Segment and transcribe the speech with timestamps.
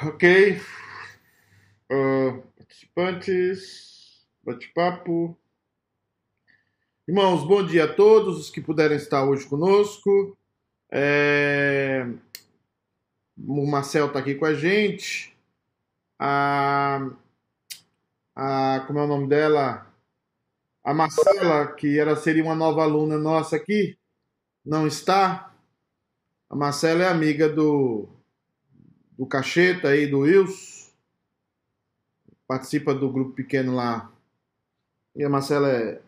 [0.00, 0.60] Ok.
[1.90, 5.36] Uh, participantes, bate-papo.
[7.08, 10.38] Irmãos, bom dia a todos os que puderem estar hoje conosco.
[10.88, 12.06] É...
[13.36, 15.36] O Marcel está aqui com a gente.
[16.16, 17.10] A...
[18.36, 18.84] a.
[18.86, 19.92] Como é o nome dela?
[20.84, 23.98] A Marcela, que era, seria uma nova aluna nossa aqui,
[24.64, 25.52] não está.
[26.48, 28.08] A Marcela é amiga do,
[29.18, 30.88] do Cacheta aí, do Wilson.
[32.46, 34.10] Participa do grupo pequeno lá.
[35.14, 36.00] E a Marcela é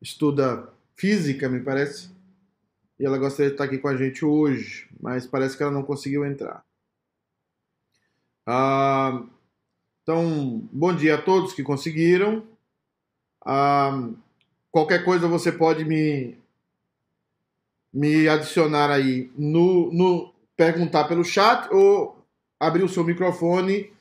[0.00, 2.10] estuda física, me parece.
[2.98, 5.84] E ela gostaria de estar aqui com a gente hoje, mas parece que ela não
[5.84, 6.64] conseguiu entrar.
[8.44, 9.24] Ah,
[10.02, 12.44] então, bom dia a todos que conseguiram.
[13.46, 14.10] Ah,
[14.70, 16.36] qualquer coisa você pode me,
[17.92, 22.21] me adicionar aí no, no perguntar pelo chat ou
[22.62, 23.92] abrir o seu microfone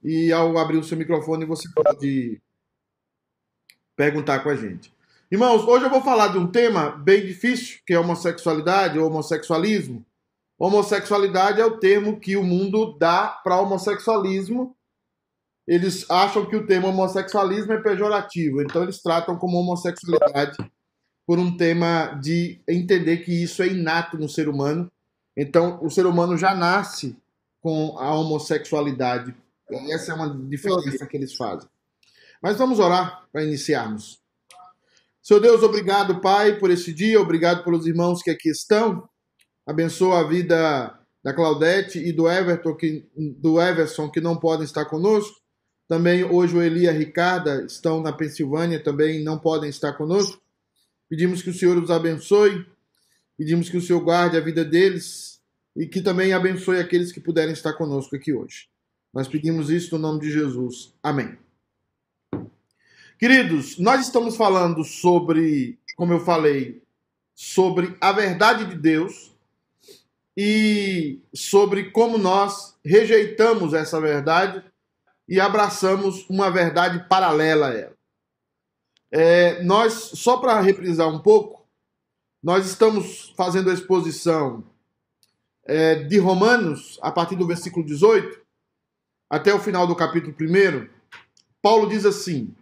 [0.00, 2.40] e ao abrir o seu microfone você pode
[3.96, 4.94] perguntar com a gente.
[5.28, 10.06] Irmãos, hoje eu vou falar de um tema bem difícil, que é homossexualidade ou homossexualismo.
[10.56, 14.76] Homossexualidade é o termo que o mundo dá para homossexualismo.
[15.66, 20.56] Eles acham que o termo homossexualismo é pejorativo, então eles tratam como homossexualidade
[21.26, 24.88] por um tema de entender que isso é inato no ser humano.
[25.36, 27.18] Então, o ser humano já nasce
[27.66, 29.34] com a homossexualidade.
[29.90, 31.68] Essa é uma diferença que eles fazem.
[32.40, 34.20] Mas vamos orar para iniciarmos.
[35.20, 39.08] Senhor Deus, obrigado, Pai, por esse dia, obrigado pelos irmãos que aqui estão.
[39.66, 44.84] Abençoa a vida da Claudete e do Everton, que, do Everson, que não podem estar
[44.84, 45.34] conosco.
[45.88, 50.40] Também hoje o Eli e a Ricarda estão na Pensilvânia, também não podem estar conosco.
[51.08, 52.64] Pedimos que o Senhor os abençoe,
[53.36, 55.35] pedimos que o Senhor guarde a vida deles
[55.76, 58.68] e que também abençoe aqueles que puderem estar conosco aqui hoje.
[59.12, 60.94] Nós pedimos isso no nome de Jesus.
[61.02, 61.38] Amém.
[63.18, 66.82] Queridos, nós estamos falando sobre, como eu falei,
[67.34, 69.34] sobre a verdade de Deus
[70.36, 74.64] e sobre como nós rejeitamos essa verdade
[75.28, 77.96] e abraçamos uma verdade paralela a ela.
[79.10, 81.66] É, nós, só para reprisar um pouco,
[82.42, 84.64] nós estamos fazendo a exposição
[85.66, 88.40] é, de Romanos, a partir do versículo 18,
[89.28, 90.88] até o final do capítulo 1.
[91.60, 92.54] Paulo diz assim: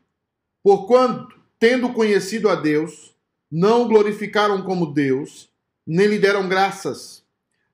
[0.62, 3.14] Porquanto, tendo conhecido a Deus,
[3.50, 5.48] não o glorificaram como Deus,
[5.86, 7.22] nem lhe deram graças.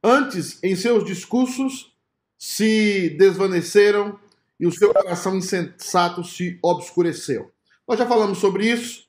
[0.02, 1.92] Antes, em seus discursos,
[2.38, 4.18] se desvaneceram
[4.58, 7.50] e o seu coração insensato se obscureceu.
[7.86, 9.06] Nós já falamos sobre isso,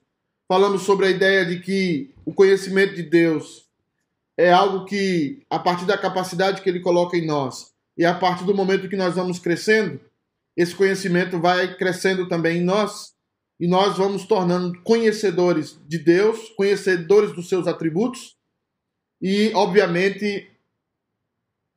[0.48, 3.70] falamos sobre a ideia de que o conhecimento de Deus
[4.42, 8.44] é algo que, a partir da capacidade que ele coloca em nós, e a partir
[8.44, 10.00] do momento que nós vamos crescendo,
[10.58, 13.14] esse conhecimento vai crescendo também em nós,
[13.60, 18.36] e nós vamos tornando conhecedores de Deus, conhecedores dos seus atributos
[19.22, 20.50] e, obviamente,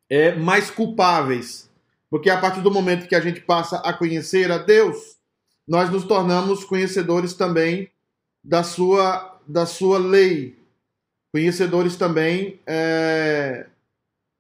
[0.08, 1.70] é, mais culpáveis.
[2.08, 5.18] Porque a partir do momento que a gente passa a conhecer a Deus,
[5.68, 7.90] nós nos tornamos conhecedores também
[8.42, 10.56] da sua, da sua lei,
[11.34, 13.66] conhecedores também é,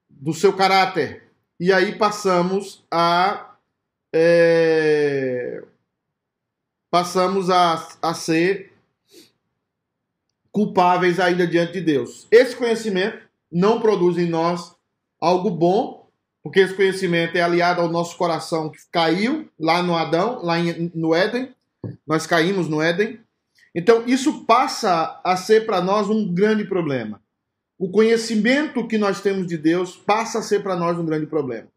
[0.08, 1.24] do seu caráter.
[1.58, 3.56] E aí passamos a
[4.14, 5.60] é,
[6.92, 8.72] passamos a, a ser
[10.52, 12.28] culpáveis ainda diante de Deus.
[12.30, 13.18] Esse conhecimento
[13.50, 14.76] não produz em nós
[15.20, 16.08] algo bom,
[16.44, 20.92] porque esse conhecimento é aliado ao nosso coração que caiu lá no Adão, lá em,
[20.94, 21.52] no Éden.
[22.06, 23.18] Nós caímos no Éden.
[23.74, 27.20] Então, isso passa a ser para nós um grande problema.
[27.76, 31.68] O conhecimento que nós temos de Deus passa a ser para nós um grande problema.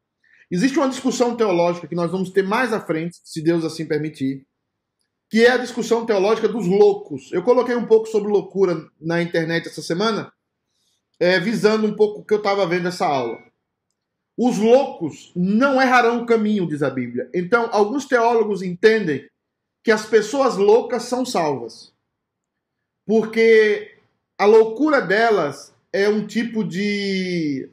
[0.49, 4.45] Existe uma discussão teológica que nós vamos ter mais à frente, se Deus assim permitir,
[5.29, 7.31] que é a discussão teológica dos loucos.
[7.33, 10.31] Eu coloquei um pouco sobre loucura na internet essa semana,
[11.19, 13.37] é, visando um pouco o que eu estava vendo essa aula.
[14.37, 17.27] Os loucos não errarão o caminho, diz a Bíblia.
[17.33, 19.27] Então, alguns teólogos entendem
[19.87, 21.93] que as pessoas loucas são salvas.
[23.05, 23.95] Porque
[24.37, 27.69] a loucura delas é um tipo de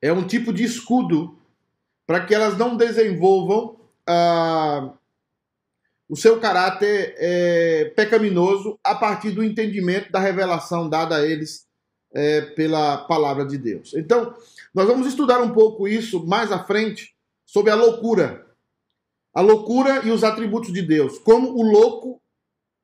[0.00, 1.36] é um tipo de escudo
[2.06, 3.76] para que elas não desenvolvam
[4.06, 4.92] ah,
[6.08, 11.66] o seu caráter é, pecaminoso a partir do entendimento da revelação dada a eles
[12.14, 13.94] é, pela palavra de Deus.
[13.94, 14.32] Então,
[14.72, 18.41] nós vamos estudar um pouco isso mais à frente sobre a loucura.
[19.34, 21.18] A loucura e os atributos de Deus.
[21.18, 22.20] Como o louco,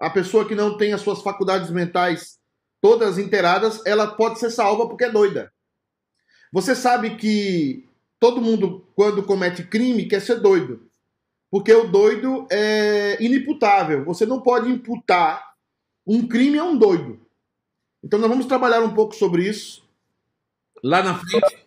[0.01, 2.39] a pessoa que não tem as suas faculdades mentais
[2.81, 5.53] todas inteiradas, ela pode ser salva porque é doida.
[6.53, 7.87] Você sabe que
[8.19, 10.89] todo mundo, quando comete crime, quer ser doido.
[11.51, 14.05] Porque o doido é inimputável.
[14.05, 15.55] Você não pode imputar
[16.07, 17.21] um crime a um doido.
[18.03, 19.87] Então nós vamos trabalhar um pouco sobre isso
[20.83, 21.67] lá na frente.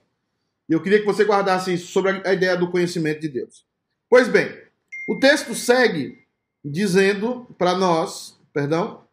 [0.69, 3.65] Eu queria que você guardasse isso sobre a ideia do conhecimento de Deus.
[4.09, 4.60] Pois bem,
[5.11, 6.19] o texto segue
[6.63, 9.05] dizendo para nós, perdão,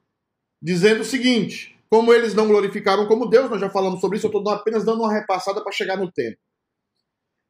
[0.62, 4.38] dizendo o seguinte: como eles não glorificaram como Deus, nós já falamos sobre isso, eu
[4.38, 6.38] estou apenas dando uma repassada para chegar no tempo.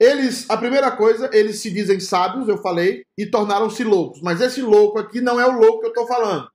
[0.01, 4.23] Eles, a primeira coisa, eles se dizem sábios, eu falei, e tornaram-se loucos.
[4.23, 6.49] Mas esse louco aqui não é o louco que eu estou falando.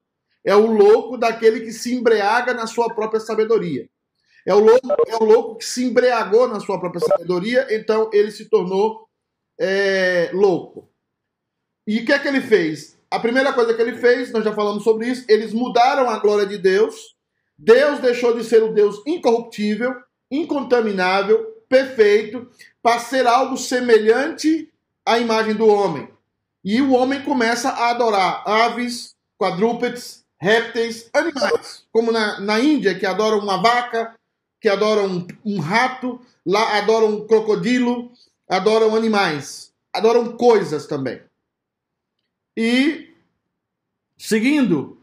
[0.44, 3.88] É o louco daquele que se embriaga na sua própria sabedoria.
[4.48, 8.32] É o louco, é o louco que se embriagou na sua própria sabedoria, então ele
[8.32, 9.08] se tornou
[9.60, 10.93] é, louco.
[11.86, 12.98] E o que é que ele fez?
[13.12, 16.46] A primeira coisa que ele fez, nós já falamos sobre isso, eles mudaram a glória
[16.46, 17.14] de Deus.
[17.58, 19.94] Deus deixou de ser o Deus incorruptível,
[20.32, 22.50] incontaminável, perfeito,
[22.82, 24.72] para ser algo semelhante
[25.06, 26.10] à imagem do homem.
[26.64, 33.06] E o homem começa a adorar aves, quadrúpedes, répteis, animais, como na, na Índia, que
[33.06, 34.16] adoram uma vaca,
[34.60, 38.12] que adoram um, um rato, lá adoram um crocodilo,
[38.50, 41.22] adoram animais, adoram coisas também.
[42.56, 43.14] E,
[44.18, 45.02] seguindo,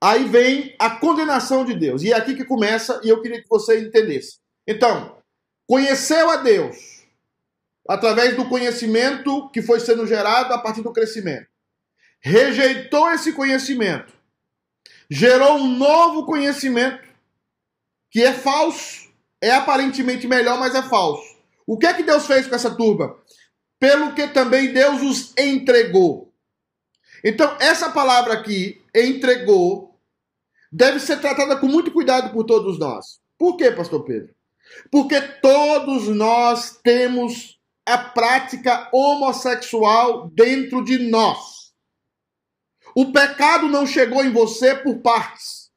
[0.00, 2.02] aí vem a condenação de Deus.
[2.02, 4.38] E é aqui que começa, e eu queria que você entendesse.
[4.66, 5.18] Então,
[5.66, 6.98] conheceu a Deus
[7.88, 11.48] através do conhecimento que foi sendo gerado a partir do crescimento.
[12.20, 14.12] Rejeitou esse conhecimento.
[15.10, 17.08] Gerou um novo conhecimento
[18.10, 19.08] que é falso,
[19.40, 21.38] é aparentemente melhor, mas é falso.
[21.66, 23.18] O que é que Deus fez com essa turba?
[23.78, 26.27] Pelo que também Deus os entregou.
[27.24, 29.98] Então, essa palavra aqui, entregou,
[30.70, 33.20] deve ser tratada com muito cuidado por todos nós.
[33.38, 34.34] Por quê, pastor Pedro?
[34.90, 41.72] Porque todos nós temos a prática homossexual dentro de nós.
[42.94, 45.70] O pecado não chegou em você por partes.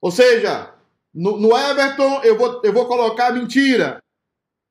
[0.00, 0.74] Ou seja,
[1.14, 4.02] no, no Everton eu vou, eu vou colocar mentira.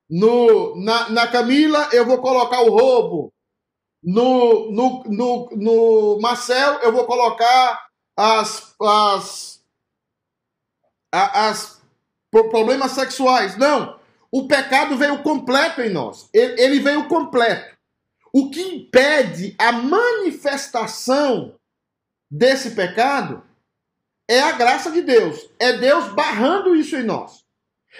[0.09, 3.33] No, na, na Camila eu vou colocar o roubo.
[4.01, 9.63] No, no, no, no Marcel, eu vou colocar as, as,
[11.11, 11.81] as
[12.31, 13.57] problemas sexuais.
[13.57, 13.99] Não.
[14.31, 16.29] O pecado veio completo em nós.
[16.33, 17.77] Ele, ele veio completo.
[18.31, 21.55] O que impede a manifestação
[22.29, 23.43] desse pecado
[24.29, 25.49] é a graça de Deus.
[25.57, 27.43] É Deus barrando isso em nós.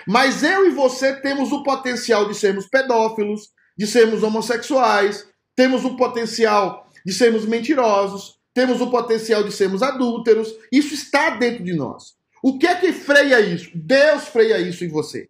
[0.08, 5.28] Mas eu e você temos o potencial de sermos pedófilos, de sermos homossexuais,
[5.60, 10.56] temos o potencial de sermos mentirosos, temos o potencial de sermos adúlteros.
[10.72, 12.16] Isso está dentro de nós.
[12.42, 13.70] O que é que freia isso?
[13.76, 15.30] Deus freia isso em você.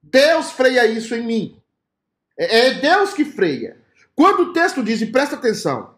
[0.00, 1.60] Deus freia isso em mim.
[2.38, 3.76] É, é Deus que freia.
[4.14, 5.96] Quando o texto diz, e presta atenção,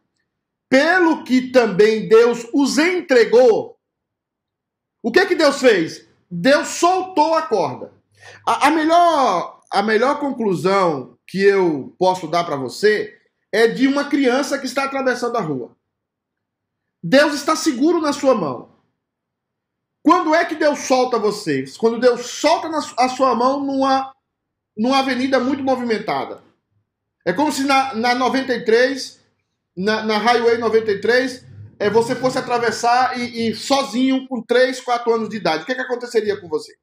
[0.70, 3.79] pelo que também Deus os entregou,
[5.03, 6.09] o que é que Deus fez?
[6.31, 7.93] Deus soltou a corda.
[8.47, 13.18] A, a melhor, a melhor conclusão que eu posso dar para você
[13.52, 15.76] é de uma criança que está atravessando a rua.
[17.02, 18.70] Deus está seguro na sua mão.
[20.02, 21.76] Quando é que Deus solta vocês?
[21.76, 24.14] Quando Deus solta a sua mão numa,
[24.76, 26.42] numa avenida muito movimentada.
[27.24, 29.20] É como se na, na 93,
[29.76, 31.44] na, na Highway 93,
[31.78, 35.62] é, você fosse atravessar e, e, sozinho com 3, 4 anos de idade.
[35.62, 36.76] O que, é que aconteceria com você?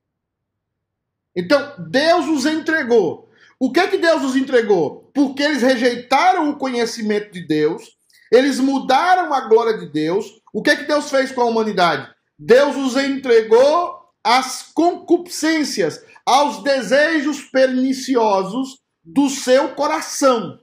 [1.35, 3.29] Então, Deus os entregou.
[3.59, 5.09] O que é que Deus os entregou?
[5.13, 7.83] Porque eles rejeitaram o conhecimento de Deus,
[8.31, 10.25] eles mudaram a glória de Deus.
[10.53, 12.13] O que é que Deus fez com a humanidade?
[12.37, 20.59] Deus os entregou às concupiscências, aos desejos perniciosos do seu coração.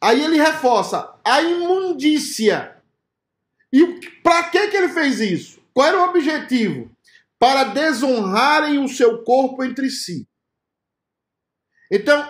[0.00, 2.76] Aí ele reforça a imundícia.
[3.72, 5.60] E para que, que ele fez isso?
[5.72, 6.90] Qual era o objetivo?
[7.38, 10.28] Para desonrarem o seu corpo entre si.
[11.90, 12.28] Então,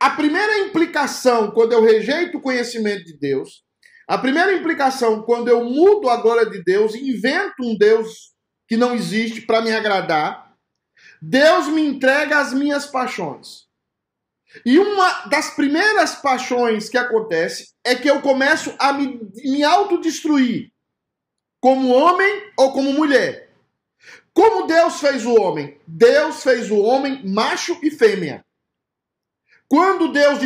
[0.00, 3.64] a primeira implicação quando eu rejeito o conhecimento de Deus,
[4.06, 8.34] a primeira implicação quando eu mudo a glória de Deus invento um Deus
[8.68, 10.54] que não existe para me agradar,
[11.20, 13.64] Deus me entrega as minhas paixões.
[14.64, 20.70] E uma das primeiras paixões que acontece é que eu começo a me, me autodestruir,
[21.60, 23.50] como homem ou como mulher.
[24.32, 25.80] Como Deus fez o homem?
[25.86, 28.44] Deus fez o homem macho e fêmea.
[29.68, 30.40] Quando Deus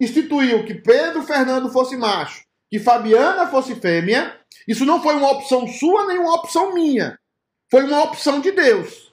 [0.00, 5.66] instituiu que Pedro Fernando fosse macho, que Fabiana fosse fêmea, isso não foi uma opção
[5.66, 7.18] sua nem uma opção minha.
[7.70, 9.08] Foi uma opção de Deus.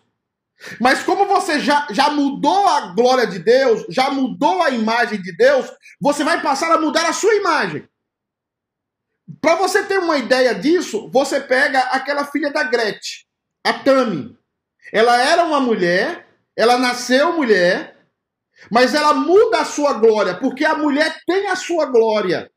[0.80, 5.36] Mas como você já, já mudou a glória de Deus, já mudou a imagem de
[5.36, 7.88] Deus, você vai passar a mudar a sua imagem.
[9.42, 13.26] Para você ter uma ideia disso, você pega aquela filha da Gretchen,
[13.64, 14.38] a Tami.
[14.94, 17.95] Ela era uma mulher, ela nasceu mulher,
[18.72, 22.50] mas ela muda a sua glória, porque a mulher tem a sua glória.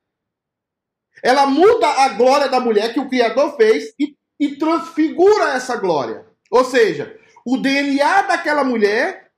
[1.23, 6.25] Ela muda a glória da mulher que o Criador fez e, e transfigura essa glória.
[6.51, 9.31] Ou seja, o DNA daquela mulher,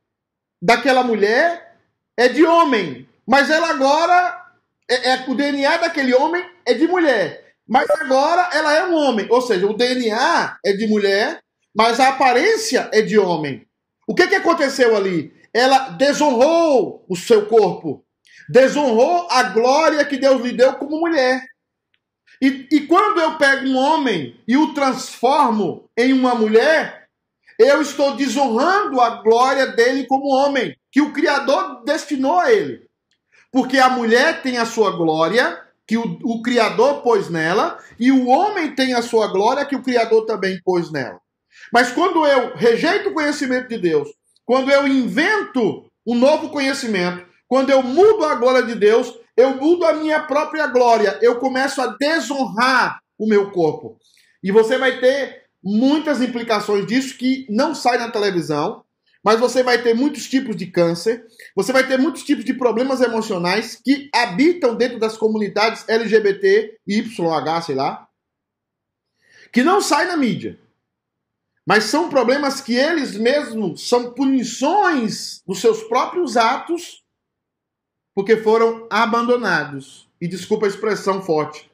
[0.61, 1.76] daquela mulher,
[2.17, 4.40] é de homem, mas ela agora
[4.90, 9.26] é, é, o DNA daquele homem é de mulher, mas agora ela é um homem.
[9.31, 11.40] Ou seja, o DNA é de mulher,
[11.75, 13.64] mas a aparência é de homem.
[14.07, 15.33] O que, que aconteceu ali?
[15.52, 18.04] Ela desonrou o seu corpo,
[18.49, 21.45] desonrou a glória que Deus lhe deu como mulher.
[22.40, 27.09] E, e quando eu pego um homem e o transformo em uma mulher,
[27.59, 32.88] eu estou desonrando a glória dele como homem, que o Criador destinou a ele.
[33.52, 38.28] Porque a mulher tem a sua glória, que o, o Criador pôs nela, e o
[38.28, 41.21] homem tem a sua glória, que o Criador também pôs nela.
[41.71, 44.09] Mas quando eu rejeito o conhecimento de Deus,
[44.50, 49.87] quando eu invento um novo conhecimento, quando eu mudo a glória de Deus, eu mudo
[49.87, 53.97] a minha própria glória, eu começo a desonrar o meu corpo.
[54.42, 58.83] E você vai ter muitas implicações disso que não sai na televisão,
[59.23, 63.00] mas você vai ter muitos tipos de câncer, você vai ter muitos tipos de problemas
[63.00, 68.04] emocionais que habitam dentro das comunidades LGBT, YH, sei lá,
[69.52, 70.59] que não saem na mídia.
[71.71, 77.05] Mas são problemas que eles mesmos são punições dos seus próprios atos,
[78.12, 80.11] porque foram abandonados.
[80.21, 81.71] E desculpa a expressão forte.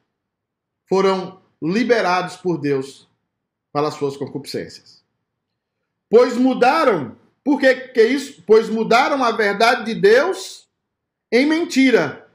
[0.86, 3.08] Foram liberados por Deus
[3.72, 5.02] pelas suas concupiscências.
[6.10, 7.16] Pois mudaram.
[7.42, 8.42] Por que, que é isso?
[8.46, 10.68] Pois mudaram a verdade de Deus
[11.32, 12.28] em mentira.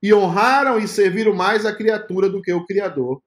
[0.00, 3.20] E honraram e serviram mais a criatura do que o Criador,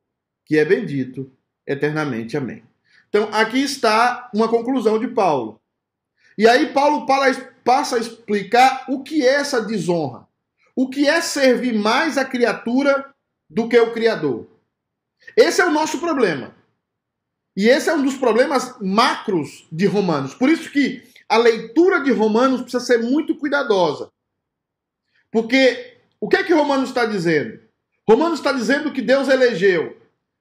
[0.45, 1.29] que é bendito
[1.67, 2.37] eternamente.
[2.37, 2.68] Amém.
[3.09, 5.59] Então, aqui está uma conclusão de Paulo.
[6.37, 7.05] E aí, Paulo
[7.65, 10.27] passa a explicar o que é essa desonra.
[10.75, 13.13] O que é servir mais a criatura
[13.49, 14.47] do que o Criador.
[15.35, 16.55] Esse é o nosso problema.
[17.57, 20.33] E esse é um dos problemas macros de Romanos.
[20.33, 24.09] Por isso que a leitura de Romanos precisa ser muito cuidadosa.
[25.31, 27.59] Porque o que é que Romanos está dizendo?
[28.07, 29.99] Romanos está dizendo que Deus elegeu.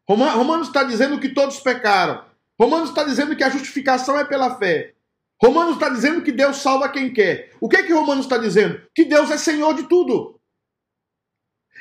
[0.08, 2.24] Romanos está dizendo que todos pecaram.
[2.58, 4.94] Romanos está dizendo que a justificação é pela fé.
[5.40, 7.52] Romanos está dizendo que Deus salva quem quer.
[7.60, 8.82] O que é que Romanos está dizendo?
[8.94, 10.40] Que Deus é Senhor de tudo.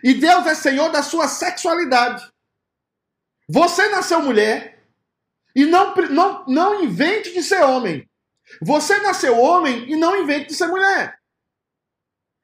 [0.03, 2.23] E Deus é Senhor da sua sexualidade.
[3.49, 4.77] Você nasceu mulher,
[5.55, 8.07] e não, não, não invente de ser homem.
[8.61, 11.17] Você nasceu homem e não invente de ser mulher.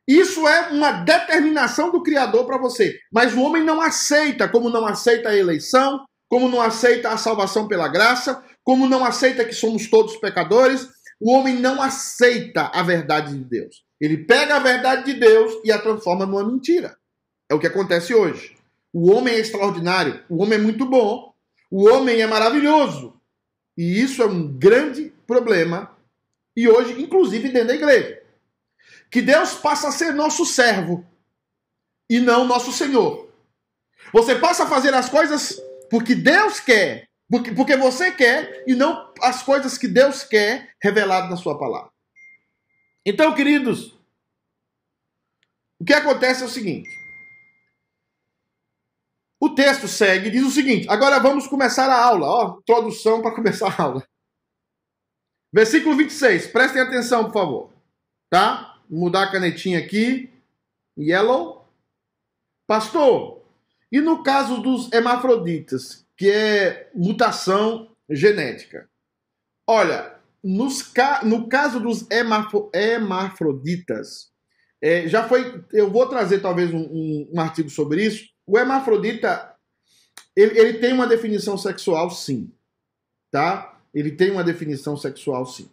[0.07, 2.99] Isso é uma determinação do Criador para você.
[3.11, 7.67] Mas o homem não aceita, como não aceita a eleição, como não aceita a salvação
[7.67, 10.89] pela graça, como não aceita que somos todos pecadores.
[11.21, 13.85] O homem não aceita a verdade de Deus.
[14.01, 16.97] Ele pega a verdade de Deus e a transforma numa mentira.
[17.47, 18.57] É o que acontece hoje.
[18.91, 21.35] O homem é extraordinário, o homem é muito bom,
[21.69, 23.13] o homem é maravilhoso.
[23.77, 25.95] E isso é um grande problema.
[26.57, 28.19] E hoje, inclusive dentro da igreja.
[29.11, 31.05] Que Deus passa a ser nosso servo
[32.09, 33.29] e não nosso Senhor.
[34.11, 35.61] Você passa a fazer as coisas
[35.93, 41.29] porque Deus quer, porque, porque você quer, e não as coisas que Deus quer revelado
[41.29, 41.91] na sua palavra.
[43.05, 43.95] Então, queridos,
[45.79, 46.89] o que acontece é o seguinte:
[49.39, 52.27] o texto segue e diz o seguinte: agora vamos começar a aula.
[52.27, 54.07] Ó, introdução para começar a aula.
[55.53, 57.73] Versículo 26, prestem atenção, por favor.
[58.31, 58.81] Tá?
[58.89, 60.33] Vou mudar a canetinha aqui.
[60.97, 61.67] Yellow.
[62.65, 63.42] Pastor,
[63.93, 68.89] e no caso dos hermafroditas, que é mutação genética?
[69.65, 70.15] Olha,
[70.93, 71.23] ca...
[71.23, 72.69] no caso dos hemafro...
[72.73, 74.31] hermafroditas,
[74.81, 75.63] é, já foi.
[75.71, 79.55] Eu vou trazer talvez um, um, um artigo sobre isso o hermafrodita,
[80.35, 82.51] ele, ele tem uma definição sexual, sim.
[83.31, 83.81] Tá?
[83.93, 85.69] Ele tem uma definição sexual, sim.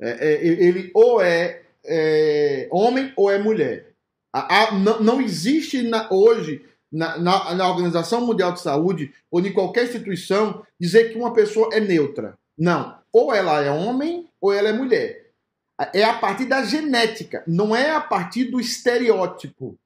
[0.00, 3.94] É, é, ele ou é, é, homem ou é mulher.
[4.32, 9.40] A, a, não, não, existe na, hoje, na, na, na, Organização Mundial de Saúde, ou
[9.40, 12.38] em qualquer instituição, dizer que uma pessoa é neutra.
[12.56, 12.98] Não.
[13.12, 15.30] Ou ela é homem ou ela é mulher.
[15.92, 19.78] É a partir da genética, não é a partir do estereótipo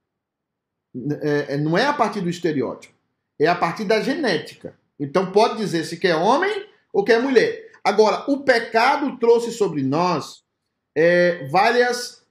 [1.23, 2.95] é, é, não é a partir do estereótipo,
[3.39, 4.77] é a partir da genética.
[5.01, 7.71] Então pode dizer se quer homem ou quer mulher.
[7.83, 10.43] Agora, o pecado trouxe sobre nós
[10.95, 12.23] é, várias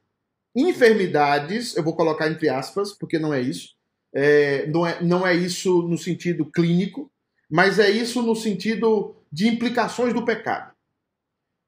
[0.55, 3.75] enfermidades, eu vou colocar entre aspas, porque não é isso,
[4.13, 7.09] é, não, é, não é isso no sentido clínico,
[7.49, 10.71] mas é isso no sentido de implicações do pecado.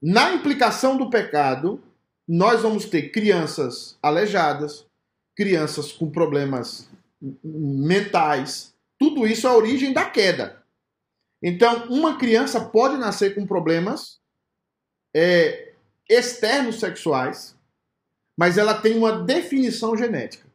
[0.02, 1.82] Na implicação do pecado,
[2.28, 4.86] nós vamos ter crianças aleijadas,
[5.36, 6.90] crianças com problemas
[7.44, 8.74] mentais.
[9.00, 10.62] Tudo isso é a origem da queda.
[11.42, 14.20] Então, uma criança pode nascer com problemas
[15.14, 15.74] é,
[16.10, 17.56] externos sexuais,
[18.38, 20.48] mas ela tem uma definição genética.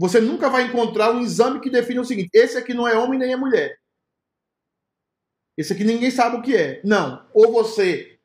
[0.00, 3.18] Você nunca vai encontrar um exame que define o seguinte: esse aqui não é homem
[3.18, 3.78] nem é mulher.
[5.58, 6.80] Esse aqui ninguém sabe o que é.
[6.82, 7.22] Não.
[7.34, 8.18] Ou você.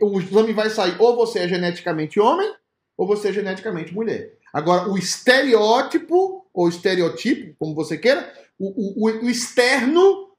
[0.00, 2.50] O exame vai sair, ou você é geneticamente homem,
[2.96, 4.38] ou você é geneticamente mulher.
[4.54, 10.34] Agora, o estereótipo, ou estereotipo, como você queira, o, o, o externo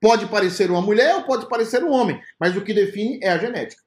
[0.00, 3.38] pode parecer uma mulher ou pode parecer um homem, mas o que define é a
[3.38, 3.82] genética.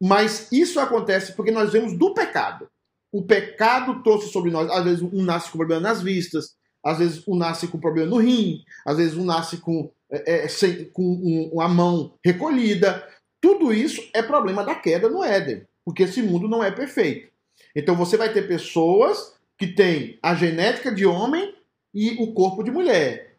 [0.00, 2.70] Mas isso acontece porque nós vemos do pecado.
[3.12, 7.26] O pecado trouxe sobre nós, às vezes um nasce com problema nas vistas, às vezes
[7.26, 11.02] um nasce com problema no rim, às vezes um nasce com, é, é sem, com
[11.02, 13.06] um, uma mão recolhida.
[13.40, 17.30] Tudo isso é problema da queda no Éden, porque esse mundo não é perfeito.
[17.74, 21.54] Então você vai ter pessoas que têm a genética de homem
[21.92, 23.36] e o corpo de mulher,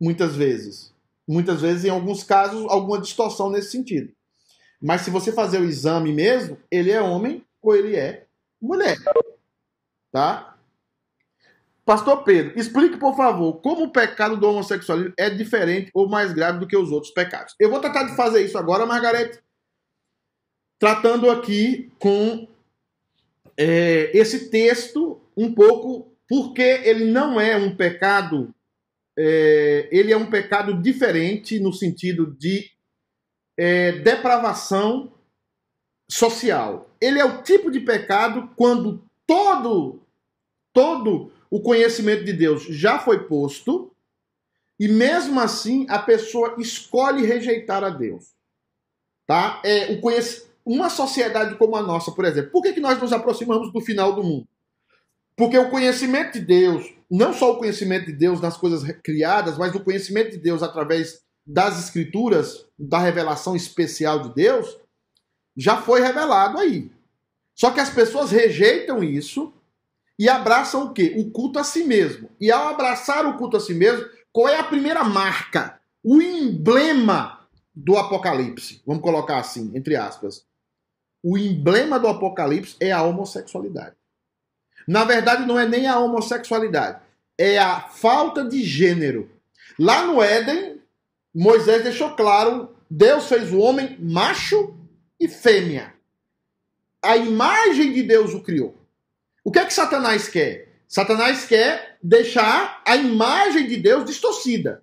[0.00, 0.94] muitas vezes.
[1.26, 4.12] Muitas vezes, em alguns casos, alguma distorção nesse sentido.
[4.80, 8.25] Mas se você fazer o exame mesmo, ele é homem ou ele é
[8.60, 8.96] mulher.
[10.12, 10.56] Tá?
[11.84, 16.58] Pastor Pedro, explique, por favor, como o pecado do homossexualismo é diferente ou mais grave
[16.58, 17.54] do que os outros pecados.
[17.60, 19.38] Eu vou tratar de fazer isso agora, Margarete,
[20.80, 22.48] tratando aqui com
[23.56, 28.52] é, esse texto um pouco, porque ele não é um pecado,
[29.16, 32.68] é, ele é um pecado diferente no sentido de
[33.56, 35.12] é, depravação
[36.08, 36.90] social.
[37.00, 40.00] Ele é o tipo de pecado quando todo,
[40.72, 43.92] todo o conhecimento de Deus já foi posto
[44.78, 48.34] e mesmo assim a pessoa escolhe rejeitar a Deus.
[49.26, 49.60] Tá?
[49.64, 53.12] É o conhecimento uma sociedade como a nossa, por exemplo, por que, que nós nos
[53.12, 54.48] aproximamos do final do mundo?
[55.36, 59.72] Porque o conhecimento de Deus, não só o conhecimento de Deus nas coisas criadas, mas
[59.76, 64.76] o conhecimento de Deus através das escrituras, da revelação especial de Deus,
[65.56, 66.90] já foi revelado aí.
[67.54, 69.52] Só que as pessoas rejeitam isso
[70.18, 71.14] e abraçam o quê?
[71.16, 72.28] O culto a si mesmo.
[72.40, 75.80] E ao abraçar o culto a si mesmo, qual é a primeira marca?
[76.02, 77.40] O emblema
[77.74, 78.82] do Apocalipse.
[78.86, 80.44] Vamos colocar assim, entre aspas
[81.28, 83.96] o emblema do Apocalipse é a homossexualidade.
[84.86, 87.00] Na verdade, não é nem a homossexualidade,
[87.36, 89.28] é a falta de gênero.
[89.76, 90.80] Lá no Éden,
[91.34, 94.75] Moisés deixou claro: Deus fez o homem macho
[95.20, 95.94] e fêmea.
[97.02, 98.76] A imagem de Deus o criou.
[99.44, 100.68] O que é que Satanás quer?
[100.88, 104.82] Satanás quer deixar a imagem de Deus distorcida.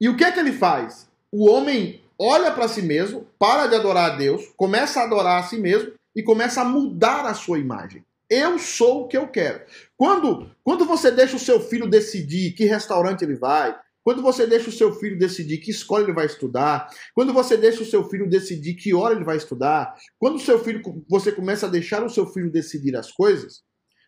[0.00, 1.08] E o que é que ele faz?
[1.30, 5.46] O homem olha para si mesmo, para de adorar a Deus, começa a adorar a
[5.46, 8.04] si mesmo e começa a mudar a sua imagem.
[8.28, 9.62] Eu sou o que eu quero.
[9.96, 14.68] Quando, quando você deixa o seu filho decidir que restaurante ele vai, quando você deixa
[14.68, 18.30] o seu filho decidir que escola ele vai estudar, quando você deixa o seu filho
[18.30, 22.08] decidir que hora ele vai estudar, quando o seu filho você começa a deixar o
[22.08, 23.64] seu filho decidir as coisas,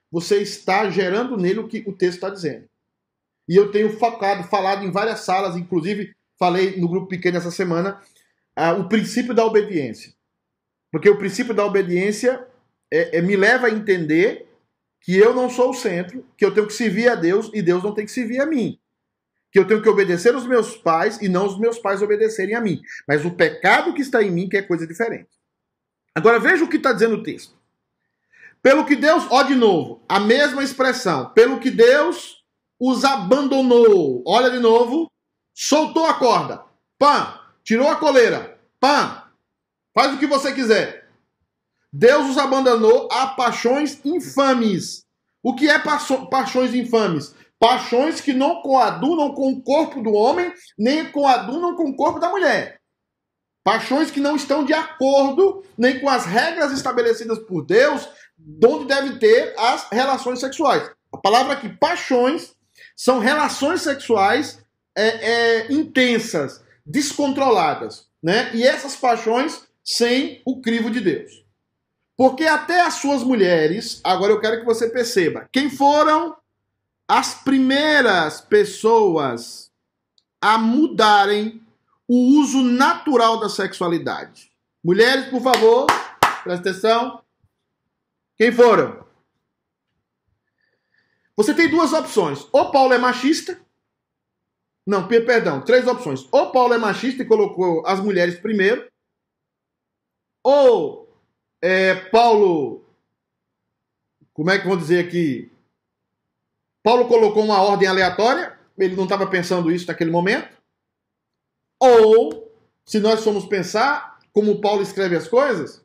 [0.09, 2.69] você está gerando nele o que o texto está dizendo.
[3.49, 8.01] E eu tenho focado, falado em várias salas, inclusive falei no grupo pequeno essa semana,
[8.57, 10.13] uh, o princípio da obediência.
[10.93, 12.47] Porque o princípio da obediência
[12.89, 14.49] é, é, me leva a entender
[15.01, 17.83] que eu não sou o centro, que eu tenho que servir a Deus e Deus
[17.83, 18.79] não tem que servir a mim.
[19.53, 22.61] Que eu tenho que obedecer os meus pais e não os meus pais obedecerem a
[22.61, 22.81] mim.
[23.07, 25.29] Mas o pecado que está em mim que é coisa diferente.
[26.15, 27.57] Agora veja o que está dizendo o texto.
[28.61, 32.43] Pelo que Deus, ó de novo, a mesma expressão, pelo que Deus
[32.79, 34.23] os abandonou.
[34.27, 35.11] Olha de novo,
[35.55, 36.65] soltou a corda,
[36.99, 39.23] pã, tirou a coleira, pã,
[39.95, 41.09] faz o que você quiser.
[41.93, 45.05] Deus os abandonou a paixões infames.
[45.43, 45.79] O que é
[46.31, 47.35] paixões infames?
[47.59, 52.31] Paixões que não coadunam com o corpo do homem, nem coadunam com o corpo da
[52.31, 52.81] mulher.
[53.64, 58.09] Paixões que não estão de acordo nem com as regras estabelecidas por Deus,
[58.64, 60.90] onde deve ter as relações sexuais.
[61.12, 62.55] A palavra aqui, paixões,
[62.97, 64.64] são relações sexuais
[64.97, 68.51] é, é, intensas, descontroladas, né?
[68.55, 71.44] E essas paixões sem o crivo de Deus.
[72.16, 76.37] Porque até as suas mulheres, agora eu quero que você perceba, quem foram
[77.09, 79.73] as primeiras pessoas
[80.40, 81.66] a mudarem
[82.07, 84.53] o uso natural da sexualidade.
[84.85, 85.87] Mulheres, por favor,
[86.44, 87.25] presta atenção.
[88.37, 89.05] Quem foram?
[91.37, 92.47] Você tem duas opções.
[92.53, 93.59] Ou Paulo é machista.
[94.87, 96.27] Não, perdão, três opções.
[96.31, 98.87] Ou Paulo é machista e colocou as mulheres primeiro.
[100.42, 101.09] Ou
[101.61, 102.85] é, Paulo.
[104.33, 105.51] Como é que vou dizer aqui?
[106.83, 108.59] Paulo colocou uma ordem aleatória.
[108.77, 110.57] Ele não estava pensando isso naquele momento.
[111.81, 112.53] Ou,
[112.85, 115.85] se nós formos pensar como Paulo escreve as coisas,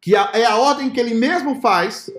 [0.00, 2.10] que é a ordem que ele mesmo faz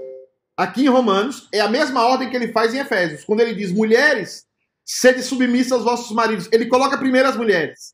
[0.56, 3.26] aqui em Romanos, é a mesma ordem que ele faz em Efésios.
[3.26, 4.48] Quando ele diz mulheres,
[4.86, 6.48] sede submissas aos vossos maridos.
[6.52, 7.94] Ele coloca primeiro as mulheres.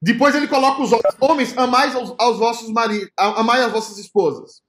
[0.00, 4.62] Depois ele coloca os homens, amais aos, aos vossos maridos, amai as vossas esposas.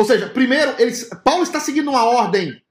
[0.00, 2.62] Ou seja, primeiro, ele, Paulo está seguindo uma ordem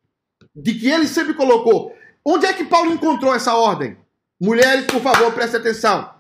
[0.56, 1.96] de que ele sempre colocou.
[2.26, 3.96] Onde é que Paulo encontrou essa ordem?
[4.42, 6.12] Mulheres, por favor, prestem atenção.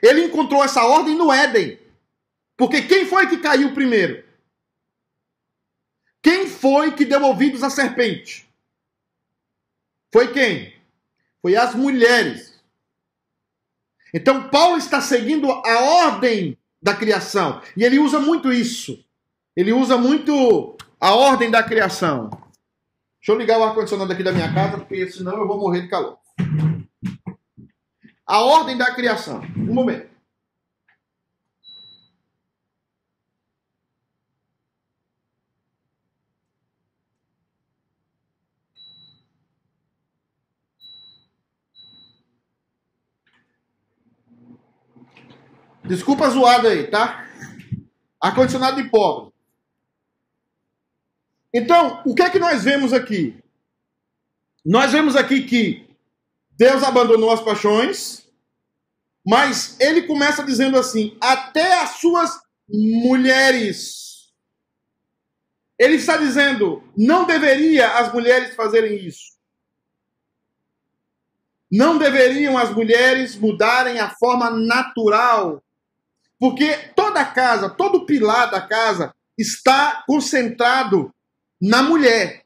[0.00, 1.80] Ele encontrou essa ordem no Éden.
[2.56, 4.24] Porque quem foi que caiu primeiro?
[6.22, 8.48] Quem foi que deu ouvidos à serpente?
[10.12, 10.80] Foi quem?
[11.42, 12.54] Foi as mulheres.
[14.14, 17.60] Então Paulo está seguindo a ordem da criação.
[17.76, 19.03] E ele usa muito isso.
[19.56, 22.30] Ele usa muito a ordem da criação.
[23.20, 25.88] Deixa eu ligar o ar-condicionado aqui da minha casa, porque senão eu vou morrer de
[25.88, 26.18] calor.
[28.26, 29.42] A ordem da criação.
[29.56, 30.14] Um momento.
[45.84, 47.26] Desculpa a zoada aí, tá?
[48.18, 49.33] Ar-condicionado de pobre.
[51.54, 53.38] Então, o que é que nós vemos aqui?
[54.64, 55.86] Nós vemos aqui que
[56.50, 58.26] Deus abandonou as paixões,
[59.24, 62.30] mas ele começa dizendo assim: até as suas
[62.68, 64.32] mulheres.
[65.78, 69.32] Ele está dizendo: não deveria as mulheres fazerem isso.
[71.70, 75.64] Não deveriam as mulheres mudarem a forma natural
[76.38, 81.10] porque toda a casa, todo pilar da casa está concentrado
[81.60, 82.44] na mulher.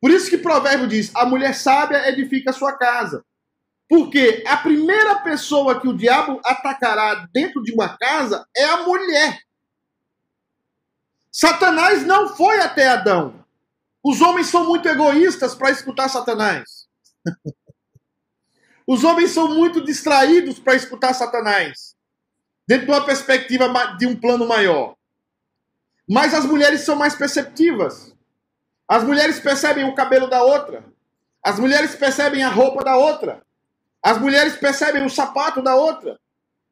[0.00, 3.24] Por isso que o provérbio diz: a mulher sábia edifica a sua casa.
[3.88, 9.40] Porque a primeira pessoa que o diabo atacará dentro de uma casa é a mulher.
[11.30, 13.44] Satanás não foi até Adão.
[14.02, 16.88] Os homens são muito egoístas para escutar Satanás.
[18.86, 21.94] Os homens são muito distraídos para escutar Satanás
[22.66, 24.96] dentro de uma perspectiva de um plano maior.
[26.08, 28.14] Mas as mulheres são mais perceptivas.
[28.88, 30.84] As mulheres percebem o cabelo da outra.
[31.42, 33.42] As mulheres percebem a roupa da outra.
[34.02, 36.18] As mulheres percebem o sapato da outra.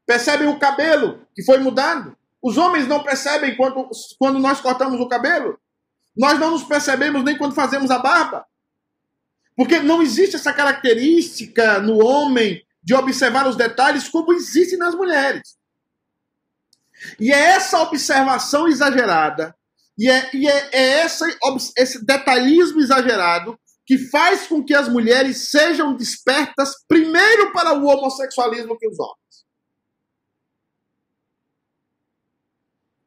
[0.05, 2.15] Percebem o cabelo que foi mudado.
[2.41, 5.59] Os homens não percebem quando, quando nós cortamos o cabelo.
[6.15, 8.45] Nós não nos percebemos nem quando fazemos a barba.
[9.55, 15.57] Porque não existe essa característica no homem de observar os detalhes como existe nas mulheres.
[17.19, 19.55] E é essa observação exagerada,
[20.01, 21.27] e é, e é, é essa,
[21.77, 28.79] esse detalhismo exagerado que faz com que as mulheres sejam despertas primeiro para o homossexualismo
[28.79, 29.45] que os homens.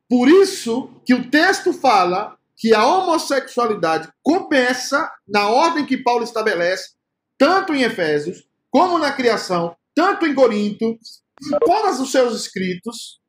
[0.08, 6.92] Por isso que o texto fala que a homossexualidade começa na ordem que Paulo estabelece,
[7.36, 13.20] tanto em Efésios, como na criação, tanto em Corinto, em todos os seus escritos,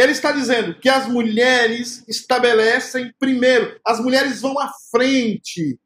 [0.00, 5.78] ele está dizendo que as mulheres estabelecem primeiro, as mulheres vão à frente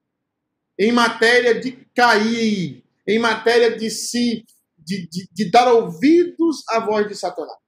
[0.79, 4.45] em matéria de cair, em matéria de se
[4.79, 7.59] de, de, de dar ouvidos à voz de Satanás.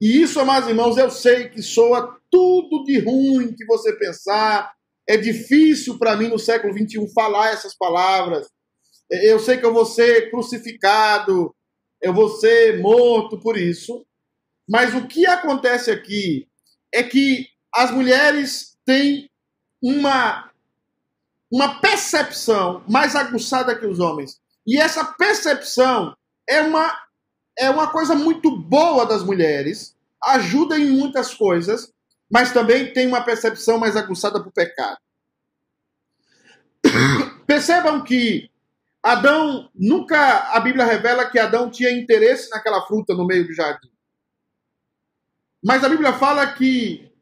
[0.00, 4.72] E isso, amados irmãos, eu sei que soa tudo de ruim que você pensar.
[5.08, 8.48] É difícil para mim no século XXI falar essas palavras.
[9.10, 11.54] Eu sei que eu vou ser crucificado,
[12.00, 14.06] eu vou ser morto por isso.
[14.68, 16.46] Mas o que acontece aqui
[16.92, 19.30] é que as mulheres têm
[19.82, 20.50] uma,
[21.50, 24.40] uma percepção mais aguçada que os homens.
[24.66, 26.14] E essa percepção
[26.48, 26.94] é uma,
[27.58, 31.92] é uma coisa muito boa das mulheres, ajuda em muitas coisas,
[32.30, 34.98] mas também tem uma percepção mais aguçada para o pecado.
[37.46, 38.50] Percebam que
[39.02, 43.88] Adão nunca a Bíblia revela que Adão tinha interesse naquela fruta no meio do jardim.
[45.68, 47.12] Mas a Bíblia fala que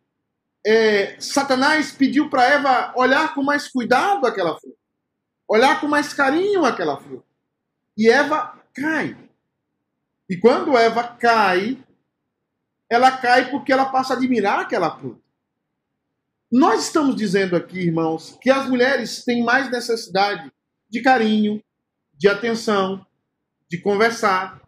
[0.65, 4.79] é, Satanás pediu para Eva olhar com mais cuidado aquela fruta,
[5.49, 7.27] olhar com mais carinho aquela fruta.
[7.99, 9.17] E Eva cai.
[10.31, 11.85] E quando Eva cai,
[12.89, 15.21] ela cai porque ela passa a admirar aquela fruta.
[16.49, 20.53] Nós estamos dizendo aqui, irmãos, que as mulheres têm mais necessidade
[20.89, 21.61] de carinho,
[22.15, 23.05] de atenção,
[23.69, 24.63] de conversar.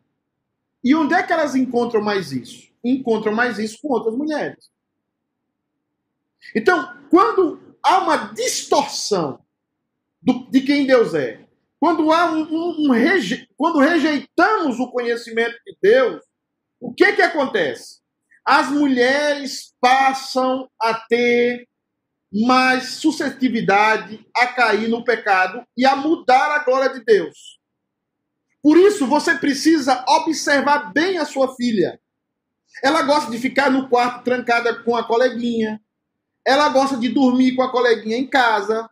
[0.83, 2.67] E onde é que elas encontram mais isso?
[2.85, 4.71] Encontram mais isso com outras mulheres.
[6.55, 9.41] Então, quando há uma distorção
[10.23, 11.47] do, de quem Deus é,
[11.81, 16.23] quando há um, um, um reje, quando rejeitamos o conhecimento de Deus,
[16.81, 18.01] o que que acontece?
[18.45, 21.69] As mulheres passam a ter
[22.33, 27.59] mais suscetibilidade a cair no pecado e a mudar a glória de Deus.
[28.62, 31.99] Por isso, você precisa observar bem a sua filha.
[32.83, 35.81] Ela gosta de ficar no quarto trancada com a coleguinha.
[36.47, 38.88] Ela gosta de dormir com a coleguinha em casa.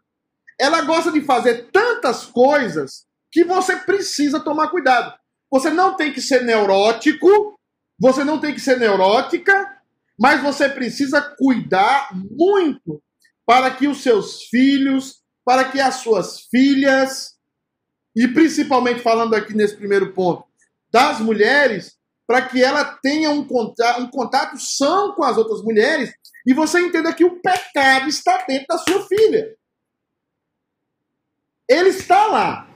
[0.59, 5.15] Ela gosta de fazer tantas coisas que você precisa tomar cuidado.
[5.51, 7.59] Você não tem que ser neurótico,
[7.99, 9.77] você não tem que ser neurótica,
[10.19, 13.03] mas você precisa cuidar muito
[13.47, 17.37] para que os seus filhos, para que as suas filhas,
[18.17, 20.45] e principalmente falando aqui nesse primeiro ponto,
[20.91, 21.96] das mulheres,
[22.27, 26.13] para que ela tenha um contato, um contato são com as outras mulheres
[26.47, 29.57] e você entenda que o pecado está dentro da sua filha.
[31.69, 32.69] Ele está lá,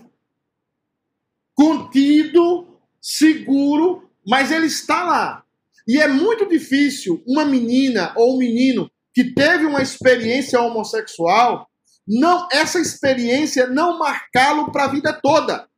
[1.55, 5.45] contido, seguro, mas ele está lá.
[5.87, 11.69] E é muito difícil uma menina ou um menino que teve uma experiência homossexual,
[12.07, 15.69] não essa experiência não marcá-lo para a vida toda.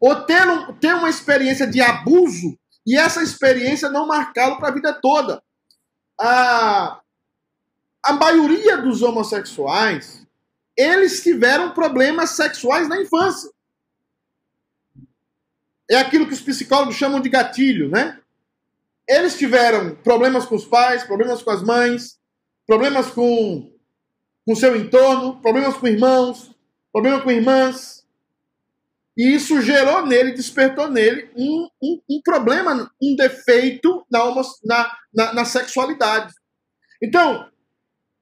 [0.00, 2.58] Ou ter, um, ter uma experiência de abuso
[2.88, 5.42] e essa experiência não marcá-lo para a vida toda.
[6.18, 6.98] A,
[8.02, 10.26] a maioria dos homossexuais,
[10.74, 13.50] eles tiveram problemas sexuais na infância.
[15.90, 18.18] É aquilo que os psicólogos chamam de gatilho, né?
[19.06, 22.18] Eles tiveram problemas com os pais, problemas com as mães,
[22.66, 23.70] problemas com
[24.46, 26.56] com seu entorno, problemas com irmãos,
[26.90, 27.97] problemas com irmãs.
[29.18, 34.20] E isso gerou nele, despertou nele um, um, um problema, um defeito na,
[34.64, 36.32] na, na, na sexualidade.
[37.02, 37.50] Então,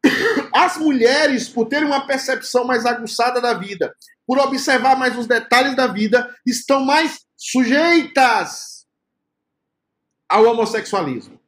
[0.55, 3.95] as mulheres, por terem uma percepção mais aguçada da vida,
[4.27, 8.87] por observar mais os detalhes da vida, estão mais sujeitas
[10.27, 11.39] ao homossexualismo.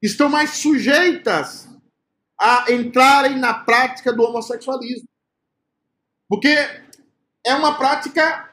[0.00, 1.68] Estão mais sujeitas
[2.40, 5.08] a entrarem na prática do homossexualismo.
[6.28, 6.56] Porque
[7.44, 8.51] é uma prática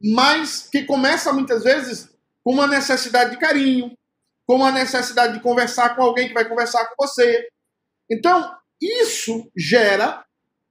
[0.00, 2.08] mais que começa muitas vezes
[2.42, 3.96] com uma necessidade de carinho,
[4.46, 7.48] com uma necessidade de conversar com alguém que vai conversar com você.
[8.10, 10.24] Então, isso gera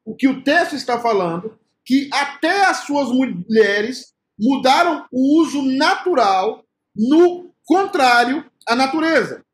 [0.04, 6.66] o que o texto está falando, que até as suas mulheres mudaram o uso natural
[6.96, 9.46] no contrário à natureza.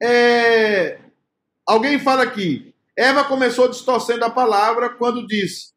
[0.00, 1.00] É...
[1.66, 2.74] Alguém fala aqui.
[2.96, 5.72] Eva começou distorcendo a palavra quando disse: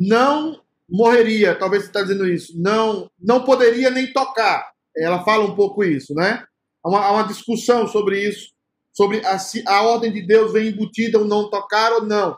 [0.00, 1.54] não morreria.
[1.54, 2.52] Talvez você está dizendo isso.
[2.56, 4.70] Não, não poderia nem tocar.
[4.96, 6.42] Ela fala um pouco isso, né?
[6.82, 8.48] Há uma, há uma discussão sobre isso,
[8.92, 12.36] sobre a, se a ordem de Deus vem embutida ou não tocar ou não.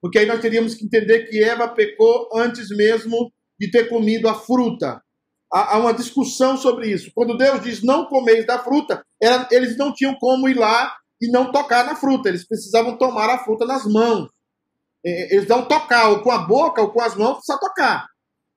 [0.00, 4.34] Porque aí nós teríamos que entender que Eva pecou antes mesmo de ter comido a
[4.34, 5.02] fruta
[5.52, 7.10] há, uma discussão sobre isso.
[7.14, 11.30] Quando Deus diz não comeis da fruta, era, eles não tinham como ir lá e
[11.30, 14.30] não tocar na fruta, eles precisavam tomar a fruta nas mãos.
[15.04, 18.06] É, eles não tocar, ou com a boca, ou com as mãos, precisa tocar.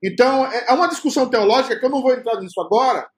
[0.02, 3.08] Então, é, é uma discussão teológica que eu não vou entrar nisso agora,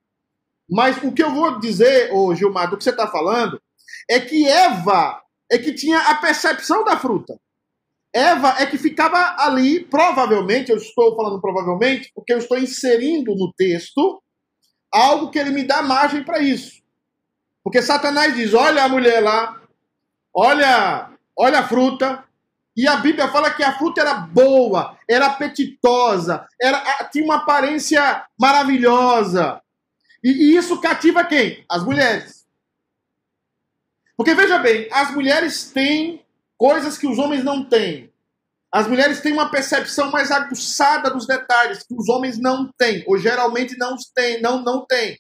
[0.71, 3.61] mas o que eu vou dizer, ô Gilmar, do que você está falando,
[4.09, 7.39] é que Eva é que tinha a percepção da fruta.
[8.13, 13.53] Eva é que ficava ali, provavelmente, eu estou falando provavelmente, porque eu estou inserindo no
[13.53, 14.23] texto
[14.93, 16.83] algo que ele me dá margem para isso.
[17.63, 19.61] Porque Satanás diz: olha a mulher lá,
[20.35, 22.25] olha, olha a fruta.
[22.77, 28.27] E a Bíblia fala que a fruta era boa, era apetitosa, era, tinha uma aparência
[28.39, 29.63] maravilhosa.
[30.23, 31.65] E, e isso cativa quem?
[31.71, 32.45] As mulheres.
[34.15, 36.25] Porque veja bem, as mulheres têm
[36.59, 38.13] coisas que os homens não têm.
[38.71, 43.17] As mulheres têm uma percepção mais aguçada dos detalhes que os homens não têm, ou
[43.17, 45.19] geralmente não têm, não não têm.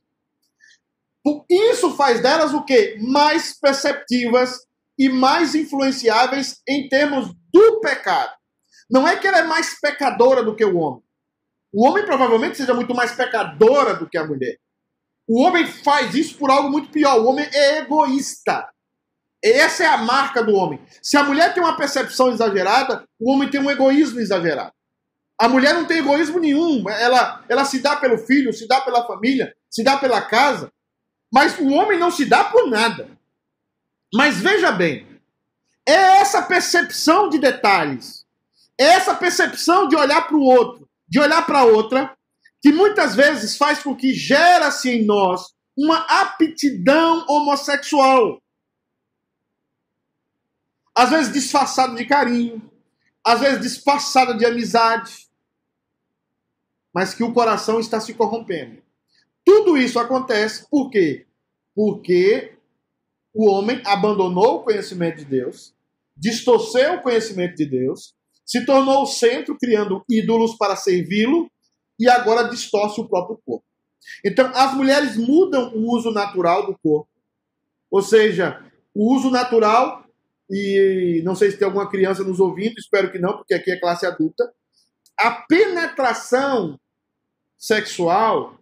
[1.48, 2.98] Isso faz delas o quê?
[3.00, 4.66] Mais perceptivas
[4.98, 8.32] e mais influenciáveis em termos do pecado.
[8.90, 11.02] Não é que ela é mais pecadora do que o homem.
[11.72, 14.56] O homem provavelmente seja muito mais pecadora do que a mulher.
[15.28, 17.18] O homem faz isso por algo muito pior.
[17.18, 18.68] O homem é egoísta.
[19.42, 20.80] Essa é a marca do homem.
[21.02, 24.72] Se a mulher tem uma percepção exagerada, o homem tem um egoísmo exagerado.
[25.38, 26.88] A mulher não tem egoísmo nenhum.
[26.88, 30.72] Ela, ela se dá pelo filho, se dá pela família, se dá pela casa.
[31.32, 33.08] Mas o homem não se dá por nada.
[34.14, 35.06] Mas veja bem,
[35.86, 38.24] é essa percepção de detalhes,
[38.78, 42.16] é essa percepção de olhar para o outro, de olhar para outra,
[42.60, 48.40] que muitas vezes faz com que gera-se em nós uma aptidão homossexual.
[50.94, 52.70] Às vezes disfarçada de carinho,
[53.24, 55.28] às vezes disfarçada de amizade,
[56.94, 58.82] mas que o coração está se corrompendo.
[59.44, 61.26] Tudo isso acontece por quê?
[61.74, 62.55] Porque
[63.36, 65.74] o homem abandonou o conhecimento de Deus,
[66.16, 68.14] distorceu o conhecimento de Deus,
[68.46, 71.50] se tornou o centro, criando ídolos para servi-lo,
[72.00, 73.64] e agora distorce o próprio corpo.
[74.24, 77.10] Então, as mulheres mudam o uso natural do corpo.
[77.90, 80.06] Ou seja, o uso natural,
[80.50, 83.78] e não sei se tem alguma criança nos ouvindo, espero que não, porque aqui é
[83.78, 84.50] classe adulta.
[85.18, 86.80] A penetração
[87.58, 88.58] sexual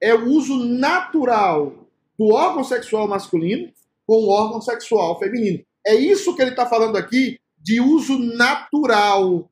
[0.00, 3.70] é o uso natural do órgão sexual masculino
[4.06, 5.64] com o órgão sexual feminino.
[5.86, 9.50] É isso que ele está falando aqui de uso natural.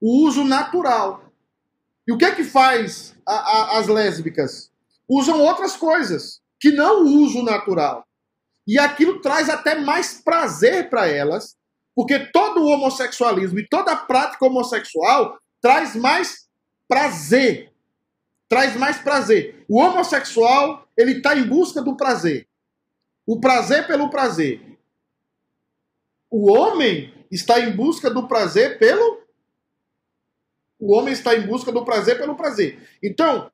[0.00, 1.22] O uso natural.
[2.06, 4.70] E o que é que faz a, a, as lésbicas?
[5.08, 8.04] Usam outras coisas que não o uso natural.
[8.66, 11.56] E aquilo traz até mais prazer para elas,
[11.94, 16.46] porque todo o homossexualismo e toda a prática homossexual traz mais
[16.86, 17.72] prazer.
[18.48, 19.64] Traz mais prazer.
[19.68, 22.46] O homossexual, ele está em busca do prazer.
[23.28, 24.58] O prazer pelo prazer.
[26.30, 29.18] O homem está em busca do prazer pelo
[30.80, 32.88] o homem está em busca do prazer pelo prazer.
[33.02, 33.50] Então,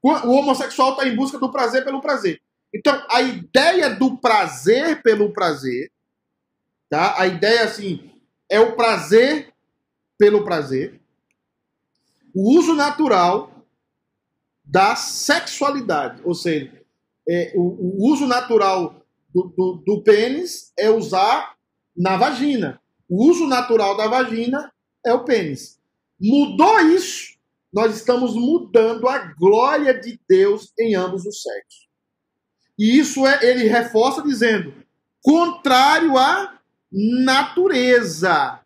[0.00, 2.40] o homossexual está em busca do prazer pelo prazer.
[2.72, 5.90] Então, a ideia do prazer pelo prazer,
[6.88, 7.20] tá?
[7.20, 8.08] A ideia assim
[8.48, 9.52] é o prazer
[10.16, 11.00] pelo prazer.
[12.32, 13.66] O uso natural
[14.64, 16.80] da sexualidade, ou seja,
[17.28, 18.97] é, o, o, uso natural
[19.28, 21.54] do, do, do pênis é usar
[21.96, 22.80] na vagina.
[23.08, 24.72] O uso natural da vagina
[25.04, 25.78] é o pênis.
[26.20, 27.36] Mudou isso,
[27.72, 31.88] nós estamos mudando a glória de Deus em ambos os sexos.
[32.78, 34.72] E isso é, ele reforça dizendo,
[35.22, 36.58] contrário à
[36.92, 38.60] natureza.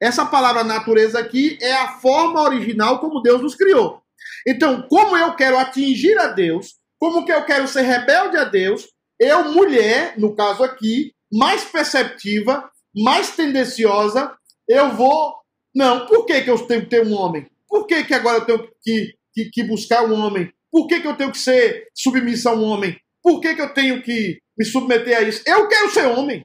[0.00, 4.02] Essa palavra natureza aqui é a forma original como Deus nos criou.
[4.46, 8.88] Então, como eu quero atingir a Deus, como que eu quero ser rebelde a Deus,
[9.18, 14.36] eu, mulher, no caso aqui, mais perceptiva, mais tendenciosa,
[14.68, 15.34] eu vou
[15.74, 17.50] não, por que, que eu tenho que ter um homem?
[17.68, 20.52] Por que, que agora eu tenho que, que, que buscar um homem?
[20.70, 22.96] Por que, que eu tenho que ser submissa a um homem?
[23.20, 25.42] Por que, que eu tenho que me submeter a isso?
[25.44, 26.44] Eu quero ser homem.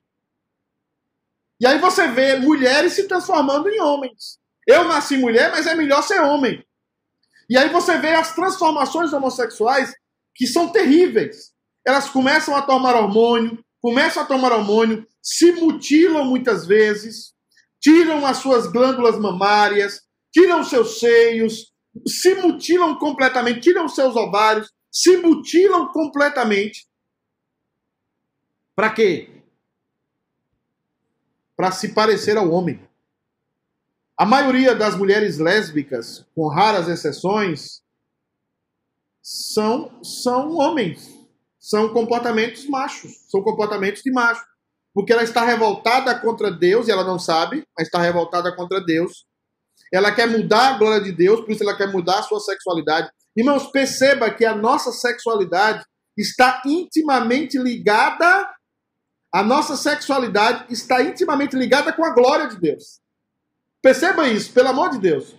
[1.61, 4.39] E aí você vê mulheres se transformando em homens.
[4.65, 6.63] Eu nasci mulher, mas é melhor ser homem.
[7.49, 9.93] E aí você vê as transformações homossexuais
[10.33, 11.51] que são terríveis.
[11.85, 17.33] Elas começam a tomar hormônio, começam a tomar hormônio, se mutilam muitas vezes,
[17.81, 21.73] tiram as suas glândulas mamárias, tiram seus seios,
[22.07, 26.87] se mutilam completamente, tiram seus ovários, se mutilam completamente.
[28.75, 29.43] Para quê?
[31.55, 32.79] Para se parecer ao homem.
[34.17, 37.81] A maioria das mulheres lésbicas, com raras exceções,
[39.21, 41.18] são, são homens.
[41.59, 44.43] São comportamentos machos, são comportamentos de macho
[44.93, 49.25] porque ela está revoltada contra Deus e ela não sabe, mas está revoltada contra Deus.
[49.93, 53.09] Ela quer mudar a glória de Deus, por isso ela quer mudar a sua sexualidade.
[53.35, 55.83] Irmãos, perceba que a nossa sexualidade
[56.17, 58.49] está intimamente ligada,
[59.33, 62.99] a nossa sexualidade está intimamente ligada com a glória de Deus.
[63.81, 65.35] Perceba isso, pelo amor de Deus.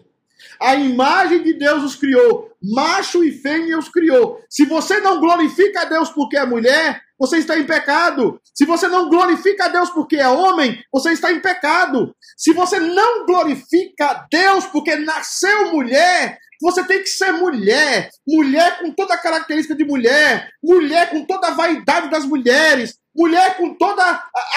[0.59, 4.38] A imagem de Deus os criou, macho e fêmea os criou.
[4.49, 8.40] Se você não glorifica a Deus porque é mulher, você está em pecado.
[8.55, 12.14] Se você não glorifica a Deus porque é homem, você está em pecado.
[12.37, 18.11] Se você não glorifica a Deus porque nasceu mulher, você tem que ser mulher.
[18.27, 20.50] Mulher com toda a característica de mulher.
[20.63, 22.96] Mulher com toda a vaidade das mulheres.
[23.15, 24.02] Mulher com toda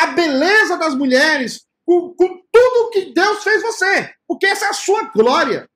[0.01, 1.61] a beleza das mulheres.
[1.85, 4.09] Com, com tudo que Deus fez você.
[4.27, 5.67] Porque essa é a sua glória.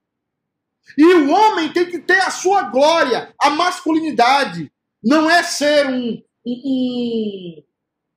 [0.97, 4.71] E o homem tem que ter a sua glória, a masculinidade.
[5.03, 7.63] Não é ser um, um,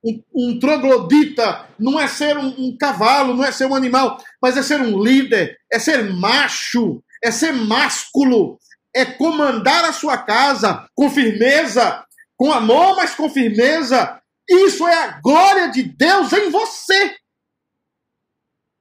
[0.04, 4.56] um, um troglodita, não é ser um, um cavalo, não é ser um animal, mas
[4.56, 8.58] é ser um líder, é ser macho, é ser másculo,
[8.94, 12.04] é comandar a sua casa com firmeza,
[12.36, 14.20] com amor, mas com firmeza.
[14.48, 17.16] Isso é a glória de Deus em você.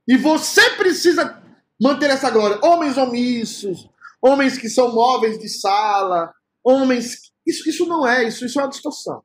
[0.07, 1.38] E você precisa
[1.80, 2.59] manter essa glória.
[2.63, 3.89] Homens omissos,
[4.21, 7.32] homens que são móveis de sala, homens.
[7.45, 9.23] Isso, isso não é, isso, isso é uma distorção.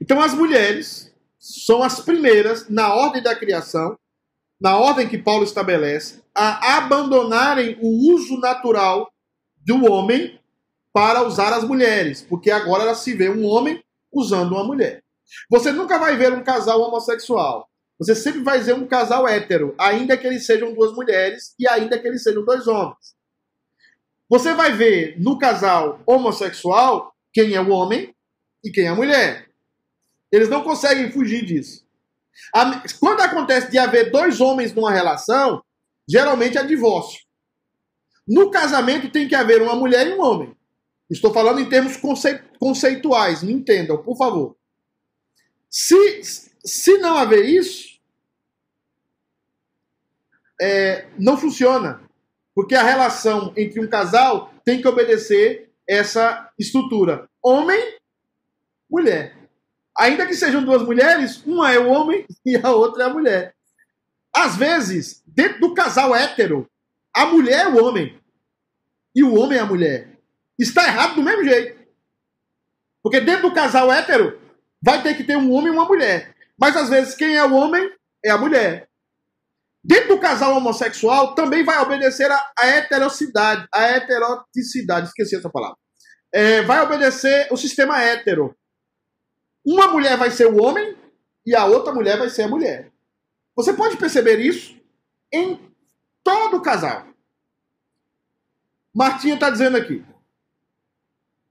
[0.00, 3.98] Então as mulheres são as primeiras, na ordem da criação,
[4.60, 9.12] na ordem que Paulo estabelece, a abandonarem o uso natural
[9.64, 10.40] do homem
[10.92, 13.82] para usar as mulheres, porque agora ela se vê um homem
[14.12, 15.02] usando uma mulher.
[15.50, 17.68] Você nunca vai ver um casal homossexual.
[17.98, 21.98] Você sempre vai ver um casal hétero, ainda que eles sejam duas mulheres e ainda
[21.98, 23.16] que eles sejam dois homens.
[24.28, 28.14] Você vai ver no casal homossexual quem é o homem
[28.62, 29.48] e quem é a mulher.
[30.30, 31.86] Eles não conseguem fugir disso.
[33.00, 35.62] Quando acontece de haver dois homens numa relação,
[36.08, 37.20] geralmente é divórcio.
[38.26, 40.54] No casamento tem que haver uma mulher e um homem.
[41.08, 41.96] Estou falando em termos
[42.58, 44.56] conceituais, me entendam, por favor.
[45.70, 48.00] Se, se não haver isso,
[50.60, 52.00] é, não funciona.
[52.54, 57.96] Porque a relação entre um casal tem que obedecer essa estrutura: homem,
[58.90, 59.36] mulher.
[59.96, 63.54] Ainda que sejam duas mulheres, uma é o homem e a outra é a mulher.
[64.34, 66.68] Às vezes, dentro do casal hétero,
[67.14, 68.20] a mulher é o homem
[69.14, 70.18] e o homem é a mulher.
[70.58, 71.78] Está errado do mesmo jeito.
[73.02, 74.38] Porque dentro do casal hétero,
[74.82, 76.35] vai ter que ter um homem e uma mulher.
[76.58, 77.90] Mas às vezes, quem é o homem
[78.24, 78.88] é a mulher.
[79.84, 85.76] Dentro do casal homossexual, também vai obedecer a, a heterocidade, a heteroticidade, esqueci essa palavra.
[86.32, 88.56] É, vai obedecer o sistema hétero.
[89.64, 90.96] Uma mulher vai ser o homem
[91.44, 92.90] e a outra mulher vai ser a mulher.
[93.54, 94.76] Você pode perceber isso
[95.32, 95.72] em
[96.24, 97.06] todo casal.
[98.92, 100.04] Martinha está dizendo aqui.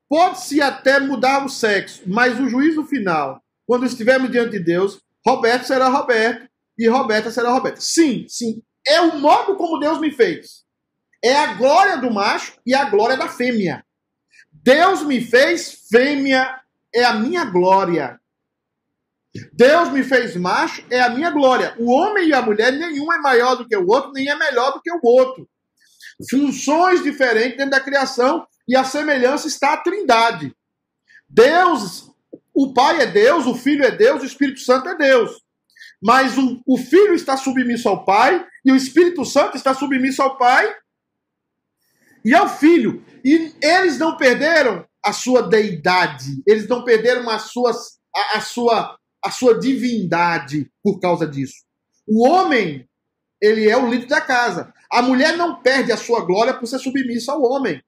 [0.10, 5.66] Pode-se até mudar o sexo, mas o juízo final, quando estivermos diante de Deus, Roberto
[5.66, 6.48] será Roberto
[6.78, 7.82] e Roberta será Roberta.
[7.82, 8.62] Sim, sim.
[8.88, 10.64] É o modo como Deus me fez.
[11.24, 13.84] É a glória do macho e a glória da fêmea.
[14.52, 16.60] Deus me fez fêmea,
[16.94, 18.20] é a minha glória.
[19.52, 21.76] Deus me fez macho, é a minha glória.
[21.78, 24.72] O homem e a mulher, nenhum é maior do que o outro, nem é melhor
[24.74, 25.50] do que o outro.
[26.30, 30.56] Funções diferentes dentro da criação e a semelhança está a trindade.
[31.28, 32.12] Deus,
[32.56, 35.42] o Pai é Deus, o Filho é Deus, o Espírito Santo é Deus.
[36.02, 40.38] Mas o, o Filho está submisso ao Pai e o Espírito Santo está submisso ao
[40.38, 40.74] Pai
[42.24, 43.04] e ao Filho.
[43.26, 48.98] E eles não perderam a sua deidade, eles não perderam a, suas, a, a, sua,
[49.24, 51.66] a sua divindade por causa disso.
[52.08, 52.88] O homem,
[53.42, 54.74] ele é o líder da casa.
[54.92, 57.84] A mulher não perde a sua glória por ser submissa ao homem.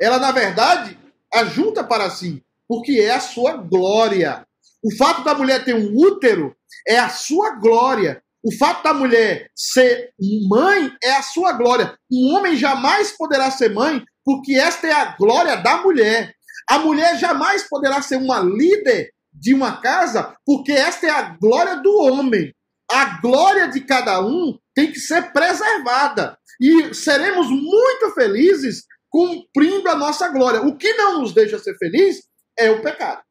[0.00, 0.98] Ela, na verdade,
[1.32, 4.46] ajunta para si, porque é a sua glória.
[4.82, 6.56] O fato da mulher ter um útero
[6.88, 8.22] é a sua glória.
[8.42, 10.08] O fato da mulher ser
[10.48, 11.94] mãe é a sua glória.
[12.10, 16.32] Um homem jamais poderá ser mãe, porque esta é a glória da mulher.
[16.66, 21.76] A mulher jamais poderá ser uma líder de uma casa, porque esta é a glória
[21.76, 22.54] do homem.
[22.90, 26.38] A glória de cada um tem que ser preservada.
[26.58, 30.62] E seremos muito felizes cumprindo a nossa glória.
[30.62, 32.31] O que não nos deixa ser feliz
[32.62, 33.22] é o pecado.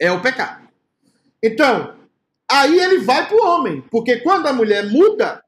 [0.00, 0.68] É o pecado.
[1.42, 2.00] Então,
[2.50, 5.40] Aí ele vai para o homem, porque quando a mulher muda,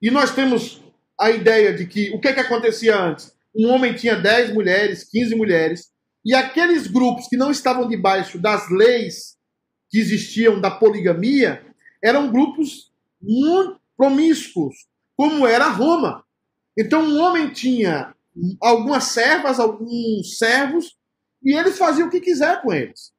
[0.00, 0.82] e nós temos
[1.20, 3.36] a ideia de que o que, que acontecia antes?
[3.54, 5.92] Um homem tinha 10 mulheres, 15 mulheres,
[6.24, 9.36] e aqueles grupos que não estavam debaixo das leis
[9.90, 11.62] que existiam da poligamia
[12.02, 12.90] eram grupos
[13.20, 14.74] muito promíscuos,
[15.14, 16.24] como era Roma.
[16.78, 18.14] Então, um homem tinha
[18.62, 20.96] algumas servas, alguns servos,
[21.42, 23.12] e eles faziam o que quiser com eles.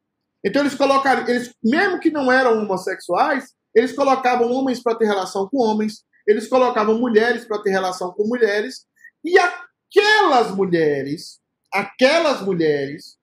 [0.45, 5.47] Então eles colocaram, eles, mesmo que não eram homossexuais, eles colocavam homens para ter relação
[5.49, 8.85] com homens, eles colocavam mulheres para ter relação com mulheres,
[9.23, 11.39] e aquelas mulheres,
[11.73, 13.17] aquelas mulheres,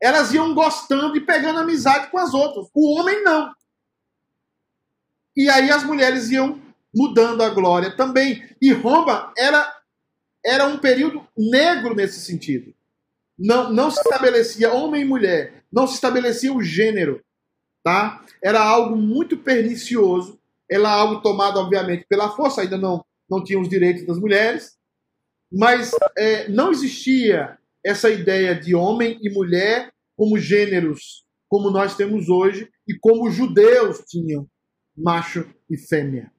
[0.00, 2.66] elas iam gostando e pegando amizade com as outras.
[2.74, 3.52] O homem não.
[5.36, 6.60] E aí as mulheres iam
[6.94, 8.46] mudando a glória também.
[8.60, 9.74] E Roma era,
[10.44, 12.74] era um período negro nesse sentido.
[13.38, 17.20] Não, não se estabelecia homem e mulher não se estabelecia o gênero,
[17.82, 18.24] tá?
[18.40, 20.38] Era algo muito pernicioso,
[20.70, 24.76] era algo tomado, obviamente, pela força, ainda não, não tinha os direitos das mulheres,
[25.52, 32.28] mas é, não existia essa ideia de homem e mulher como gêneros, como nós temos
[32.28, 34.46] hoje, e como os judeus tinham,
[34.96, 36.30] macho e fêmea.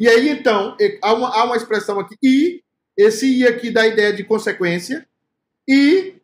[0.00, 2.60] E aí, então, é, há uma, há uma expressão aqui, e,
[2.96, 5.06] esse i aqui dá a ideia de consequência,
[5.68, 6.19] e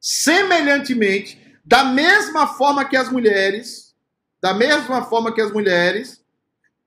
[0.00, 3.94] semelhantemente, da mesma forma que as mulheres,
[4.42, 6.20] da mesma forma que as mulheres,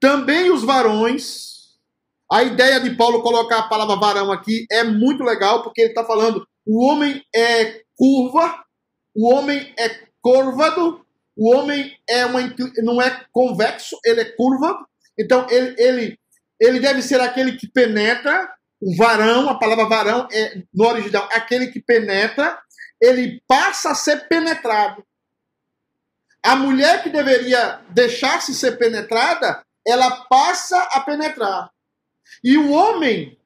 [0.00, 1.54] também os varões
[2.30, 6.04] A ideia de Paulo colocar a palavra varão aqui é muito legal, porque ele está
[6.04, 8.64] falando o homem é curva,
[9.14, 9.90] o homem é
[10.20, 11.04] curvado,
[11.36, 12.40] o homem é uma,
[12.78, 14.78] não é convexo, ele é curva.
[15.18, 16.18] Então, ele, ele,
[16.58, 18.50] ele deve ser aquele que penetra.
[18.80, 22.58] O varão, a palavra varão é no original aquele que penetra,
[23.00, 25.04] ele passa a ser penetrado.
[26.42, 31.70] A mulher que deveria deixar-se ser penetrada, ela passa a penetrar.
[32.42, 33.38] E o homem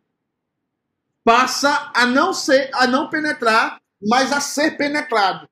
[1.24, 5.48] passa a não ser, a não penetrar, mas a ser penetrado.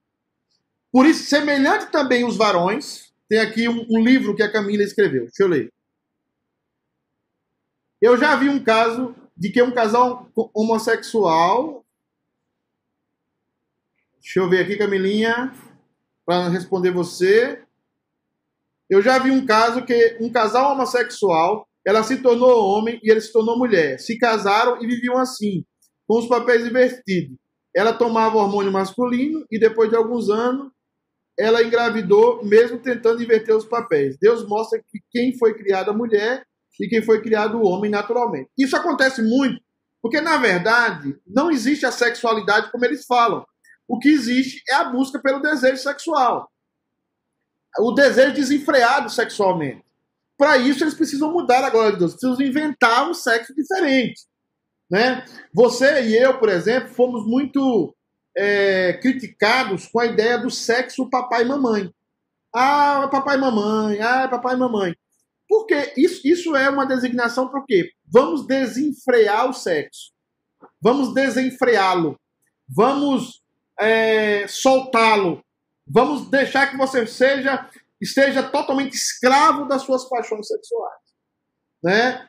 [0.90, 5.24] Por isso, semelhante também os varões, tem aqui um, um livro que a Camila escreveu.
[5.24, 5.72] Deixa eu ler.
[8.00, 11.84] Eu já vi um caso de que um casal homossexual.
[14.26, 15.52] Deixa eu ver aqui, Camilinha,
[16.26, 17.62] para responder você.
[18.90, 23.20] Eu já vi um caso que um casal homossexual, ela se tornou homem e ele
[23.20, 24.00] se tornou mulher.
[24.00, 25.64] Se casaram e viviam assim,
[26.08, 27.38] com os papéis invertidos.
[27.72, 30.72] Ela tomava hormônio masculino e depois de alguns anos
[31.38, 34.18] ela engravidou, mesmo tentando inverter os papéis.
[34.20, 36.44] Deus mostra que quem foi criada mulher
[36.80, 38.50] e quem foi criado homem naturalmente.
[38.58, 39.62] Isso acontece muito,
[40.02, 43.46] porque na verdade não existe a sexualidade como eles falam.
[43.88, 46.50] O que existe é a busca pelo desejo sexual.
[47.78, 49.84] O desejo desenfreado sexualmente.
[50.36, 54.22] Para isso, eles precisam mudar a glória de Deus, precisam inventar um sexo diferente.
[54.90, 55.24] Né?
[55.52, 57.94] Você e eu, por exemplo, fomos muito
[58.36, 61.90] é, criticados com a ideia do sexo papai e mamãe.
[62.54, 64.94] Ah, papai e mamãe, ah, papai e mamãe.
[65.48, 67.90] Porque isso, isso é uma designação para o quê?
[68.04, 70.12] Vamos desenfrear o sexo.
[70.80, 72.18] Vamos desenfreá-lo.
[72.68, 73.42] Vamos
[73.78, 75.42] é, soltá-lo.
[75.86, 77.68] Vamos deixar que você seja
[78.00, 81.00] esteja totalmente escravo das suas paixões sexuais.
[81.82, 82.28] Né?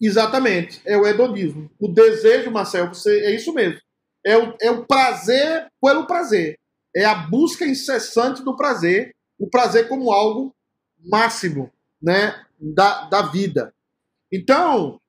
[0.00, 1.70] Exatamente, é o hedonismo.
[1.78, 3.80] O desejo, Marcel, você, é isso mesmo.
[4.24, 6.58] É o, é o prazer pelo prazer.
[6.94, 10.54] É a busca incessante do prazer, o prazer como algo
[11.04, 11.70] máximo
[12.00, 13.74] né, da, da vida.
[14.32, 15.00] Então,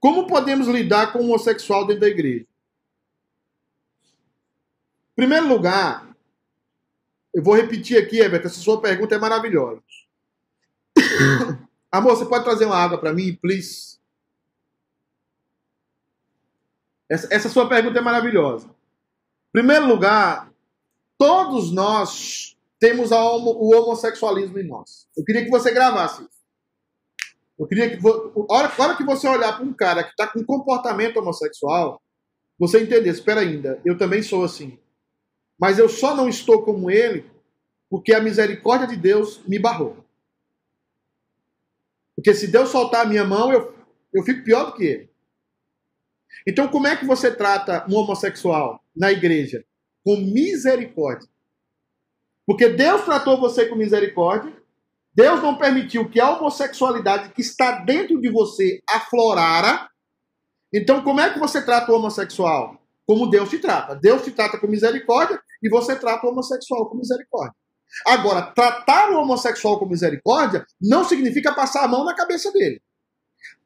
[0.00, 2.46] como podemos lidar com o homossexual dentro da igreja?
[5.16, 6.14] Primeiro lugar,
[7.34, 9.82] eu vou repetir aqui, Everton, essa sua pergunta é maravilhosa.
[11.90, 13.98] Amor, você pode trazer uma água para mim, please?
[17.08, 18.68] Essa, essa sua pergunta é maravilhosa.
[19.52, 20.52] Primeiro lugar,
[21.16, 25.08] todos nós temos homo, o homossexualismo em nós.
[25.16, 26.44] Eu queria que você gravasse isso.
[27.58, 28.06] Eu queria que.
[28.50, 32.02] Hora, hora que você olhar para um cara que está com comportamento homossexual,
[32.58, 34.78] você entender, espera ainda, eu também sou assim.
[35.58, 37.30] Mas eu só não estou como ele
[37.88, 40.04] porque a misericórdia de Deus me barrou.
[42.14, 43.74] Porque se Deus soltar a minha mão, eu,
[44.12, 45.10] eu fico pior do que ele.
[46.46, 49.64] Então, como é que você trata um homossexual na igreja?
[50.04, 51.28] Com misericórdia.
[52.46, 54.52] Porque Deus tratou você com misericórdia.
[55.14, 59.88] Deus não permitiu que a homossexualidade que está dentro de você aflorara.
[60.72, 62.80] Então, como é que você trata o homossexual?
[63.06, 63.94] Como Deus te trata.
[63.94, 67.54] Deus te trata com misericórdia e você trata o homossexual com misericórdia.
[68.06, 72.80] Agora, tratar o homossexual com misericórdia não significa passar a mão na cabeça dele.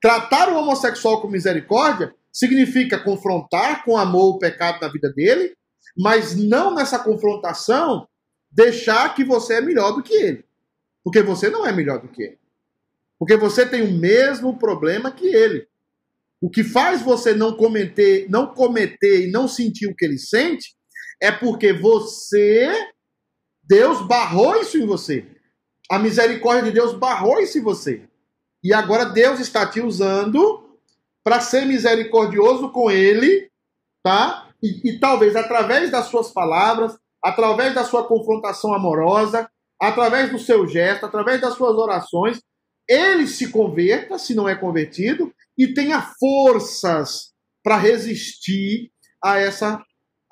[0.01, 5.55] Tratar o homossexual com misericórdia significa confrontar com amor o pecado na vida dele,
[5.97, 8.07] mas não nessa confrontação
[8.51, 10.45] deixar que você é melhor do que ele.
[11.03, 12.39] Porque você não é melhor do que ele.
[13.19, 15.67] Porque você tem o mesmo problema que ele.
[16.41, 20.75] O que faz você não cometer, não cometer e não sentir o que ele sente
[21.21, 22.91] é porque você
[23.63, 25.25] Deus barrou isso em você.
[25.89, 28.03] A misericórdia de Deus barrou isso em você.
[28.63, 30.79] E agora Deus está te usando
[31.23, 33.49] para ser misericordioso com ele,
[34.03, 34.49] tá?
[34.63, 39.49] E, e, talvez através das suas palavras, através da sua confrontação amorosa,
[39.81, 42.43] através do seu gesto, através das suas orações,
[42.89, 48.91] ele se converta, se não é convertido, e tenha forças para resistir
[49.23, 49.81] a essa,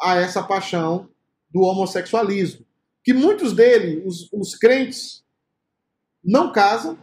[0.01, 1.09] a essa paixão
[1.51, 2.67] do homossexualismo
[3.09, 5.25] que muitos deles, os, os crentes,
[6.23, 6.99] não casam,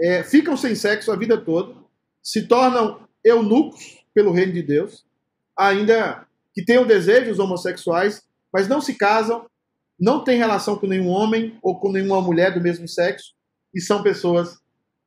[0.00, 1.76] é, ficam sem sexo a vida toda,
[2.20, 5.06] se tornam eunucos pelo reino de Deus,
[5.56, 9.48] ainda que tenham desejos homossexuais, mas não se casam,
[9.96, 13.34] não têm relação com nenhum homem ou com nenhuma mulher do mesmo sexo,
[13.72, 14.58] e são pessoas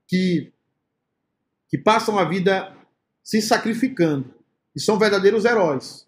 [0.08, 0.54] que,
[1.68, 2.74] que passam a vida
[3.22, 4.34] se sacrificando,
[4.74, 6.08] e são verdadeiros heróis,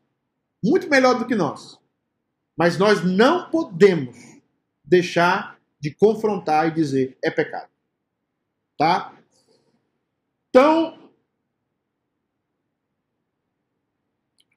[0.66, 1.80] muito melhor do que nós.
[2.58, 4.18] Mas nós não podemos
[4.84, 7.70] deixar de confrontar e dizer é pecado.
[8.78, 9.14] Tá?
[10.50, 10.98] Então,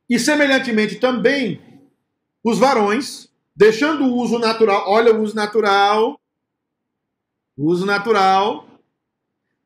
[0.09, 1.61] e semelhantemente também,
[2.43, 6.19] os varões, deixando o uso natural, olha o uso natural,
[7.57, 8.67] o uso natural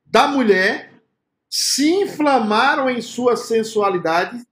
[0.05, 1.01] da mulher,
[1.49, 4.45] se inflamaram em sua sensualidade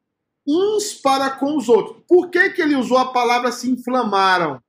[0.48, 2.04] uns para com os outros.
[2.08, 4.60] Por que, que ele usou a palavra se inflamaram?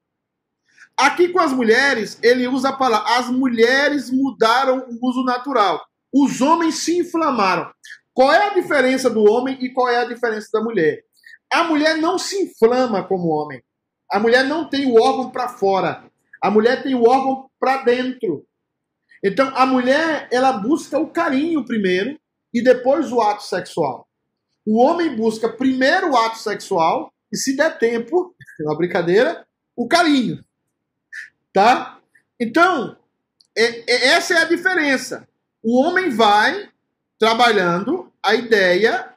[0.96, 5.84] Aqui com as mulheres, ele usa a palavra as mulheres mudaram o uso natural.
[6.12, 7.72] Os homens se inflamaram.
[8.12, 11.02] Qual é a diferença do homem e qual é a diferença da mulher?
[11.50, 13.62] A mulher não se inflama como homem.
[14.10, 16.04] A mulher não tem o órgão para fora.
[16.42, 18.44] A mulher tem o órgão para dentro.
[19.24, 22.18] Então, a mulher, ela busca o carinho primeiro
[22.52, 24.06] e depois o ato sexual.
[24.66, 29.46] O homem busca primeiro o ato sexual e, se der tempo, é uma brincadeira,
[29.76, 30.44] o carinho.
[31.52, 31.98] Tá?
[32.40, 32.96] Então,
[33.56, 35.28] é, é, essa é a diferença.
[35.62, 36.68] O homem vai
[37.18, 39.12] trabalhando a ideia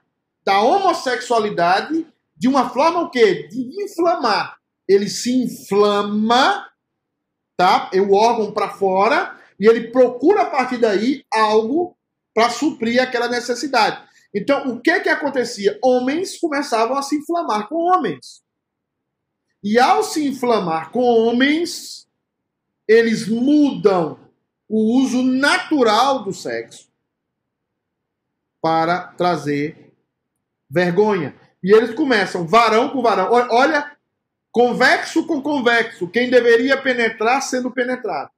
[0.46, 2.06] da homossexualidade
[2.38, 3.48] de uma forma o quê?
[3.48, 4.58] De inflamar.
[4.88, 6.70] Ele se inflama,
[7.58, 7.90] tá?
[7.94, 11.98] É o órgão para fora e ele procura a partir daí algo
[12.34, 14.05] para suprir aquela necessidade.
[14.36, 15.80] Então, o que que acontecia?
[15.82, 18.44] Homens começavam a se inflamar com homens.
[19.64, 22.06] E ao se inflamar com homens,
[22.86, 24.20] eles mudam
[24.68, 26.92] o uso natural do sexo
[28.62, 29.94] para trazer
[30.70, 31.34] vergonha.
[31.64, 33.32] E eles começam varão com varão.
[33.32, 33.96] Olha,
[34.52, 36.10] convexo com convexo.
[36.10, 38.32] Quem deveria penetrar sendo penetrado.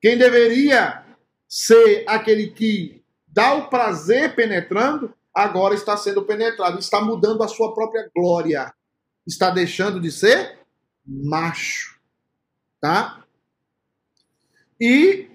[0.00, 1.04] Quem deveria
[1.46, 2.97] ser aquele que
[3.38, 6.76] dá o prazer penetrando, agora está sendo penetrado.
[6.80, 8.74] Está mudando a sua própria glória.
[9.24, 10.58] Está deixando de ser
[11.06, 12.00] macho.
[12.80, 13.22] Tá?
[14.80, 15.28] E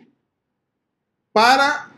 [1.32, 1.91] para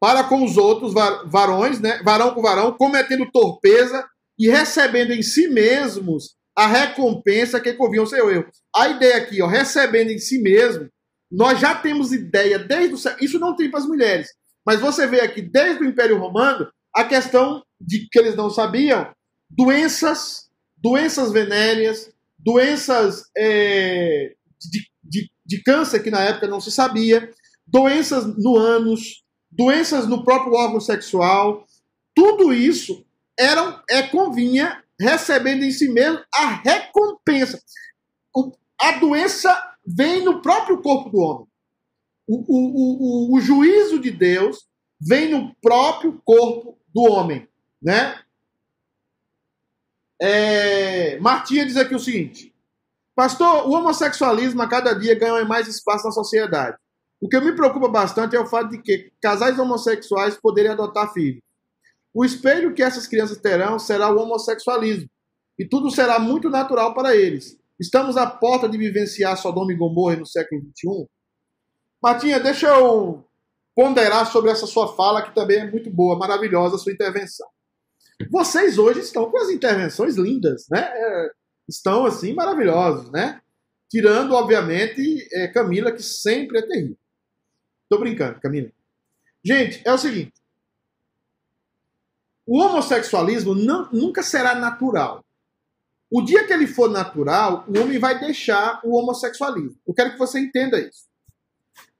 [0.00, 2.02] para com os outros varões, né?
[2.02, 4.06] varão com varão, cometendo torpeza
[4.38, 8.50] e recebendo em si mesmos a recompensa que convinha seu erro.
[8.74, 10.90] A ideia aqui, ó, recebendo em si mesmo,
[11.30, 14.28] nós já temos ideia desde o isso não tem para as mulheres,
[14.64, 19.12] mas você vê aqui desde o Império Romano a questão de que eles não sabiam
[19.50, 27.30] doenças, doenças venéreas, doenças é, de, de, de câncer que na época não se sabia,
[27.66, 31.66] doenças no ânus, doenças no próprio órgão sexual,
[32.14, 33.04] tudo isso
[33.38, 37.60] era, é convinha recebendo em si mesmo a recompensa.
[38.80, 41.46] A doença vem no próprio corpo do homem.
[42.26, 44.66] O, o, o, o juízo de Deus
[45.00, 47.48] vem no próprio corpo do homem,
[47.80, 48.20] né?
[50.20, 52.54] É, Martinha diz aqui o seguinte:
[53.14, 56.76] Pastor, o homossexualismo a cada dia ganha mais espaço na sociedade.
[57.20, 61.40] O que me preocupa bastante é o fato de que casais homossexuais poderiam adotar filhos.
[62.12, 65.08] O espelho que essas crianças terão será o homossexualismo,
[65.58, 67.58] e tudo será muito natural para eles.
[67.78, 71.06] Estamos à porta de vivenciar Sodoma e Gomorra no século XXI?
[72.02, 73.26] Martinha, deixa eu
[73.74, 77.46] ponderar sobre essa sua fala, que também é muito boa, maravilhosa a sua intervenção.
[78.30, 80.80] Vocês hoje estão com as intervenções lindas, né?
[80.80, 81.30] É,
[81.68, 83.42] estão assim maravilhosos, né?
[83.90, 86.96] Tirando, obviamente, é, Camila, que sempre é terrível.
[87.90, 88.70] Tô brincando, Camila.
[89.44, 90.32] Gente, é o seguinte.
[92.46, 95.25] O homossexualismo não, nunca será natural.
[96.10, 99.78] O dia que ele for natural, o homem vai deixar o homossexualismo.
[99.86, 101.06] Eu quero que você entenda isso.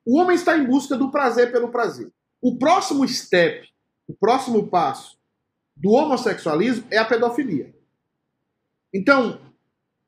[0.04, 2.10] O homem está em busca do prazer pelo prazer.
[2.40, 3.68] O próximo step,
[4.06, 5.18] o próximo passo
[5.76, 7.74] do homossexualismo é a pedofilia.
[8.94, 9.40] Então,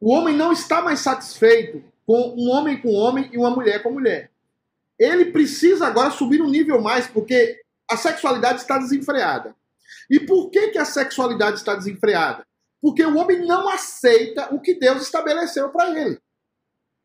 [0.01, 3.91] o homem não está mais satisfeito com um homem com homem e uma mulher com
[3.91, 4.31] mulher
[4.99, 9.55] ele precisa agora subir um nível mais, porque a sexualidade está desenfreada.
[10.11, 12.45] E por que, que a sexualidade está desenfreada?
[12.81, 16.19] Porque o homem não aceita o que Deus estabeleceu para ele.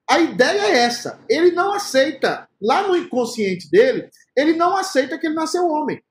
[0.10, 1.20] A ideia é essa.
[1.30, 6.02] Ele não aceita, lá no inconsciente dele, ele não aceita que ele nasceu homem.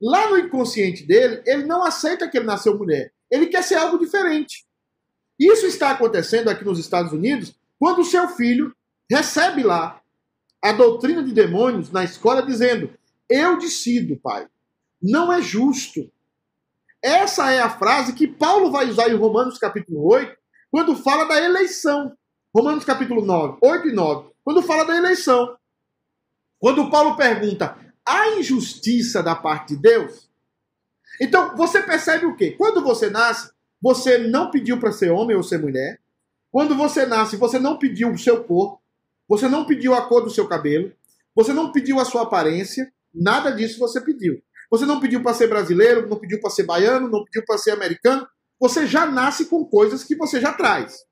[0.00, 3.12] Lá no inconsciente dele, ele não aceita que ele nasceu mulher.
[3.30, 4.64] Ele quer ser algo diferente.
[5.38, 8.74] Isso está acontecendo aqui nos Estados Unidos quando o seu filho
[9.10, 10.00] recebe lá
[10.62, 12.92] a doutrina de demônios na escola dizendo:
[13.28, 14.46] Eu decido, pai.
[15.02, 16.10] Não é justo.
[17.02, 20.36] Essa é a frase que Paulo vai usar em Romanos capítulo 8,
[20.70, 22.14] quando fala da eleição.
[22.54, 24.30] Romanos capítulo 9, 8 e 9.
[24.44, 25.56] Quando fala da eleição.
[26.58, 30.28] Quando Paulo pergunta: há injustiça da parte de Deus?
[31.20, 32.52] Então, você percebe o quê?
[32.52, 36.00] Quando você nasce, você não pediu para ser homem ou ser mulher.
[36.50, 38.80] Quando você nasce, você não pediu o seu corpo.
[39.28, 40.92] Você não pediu a cor do seu cabelo.
[41.34, 44.42] Você não pediu a sua aparência, nada disso você pediu.
[44.70, 47.72] Você não pediu para ser brasileiro, não pediu para ser baiano, não pediu para ser
[47.72, 48.26] americano.
[48.60, 51.04] Você já nasce com coisas que você já traz.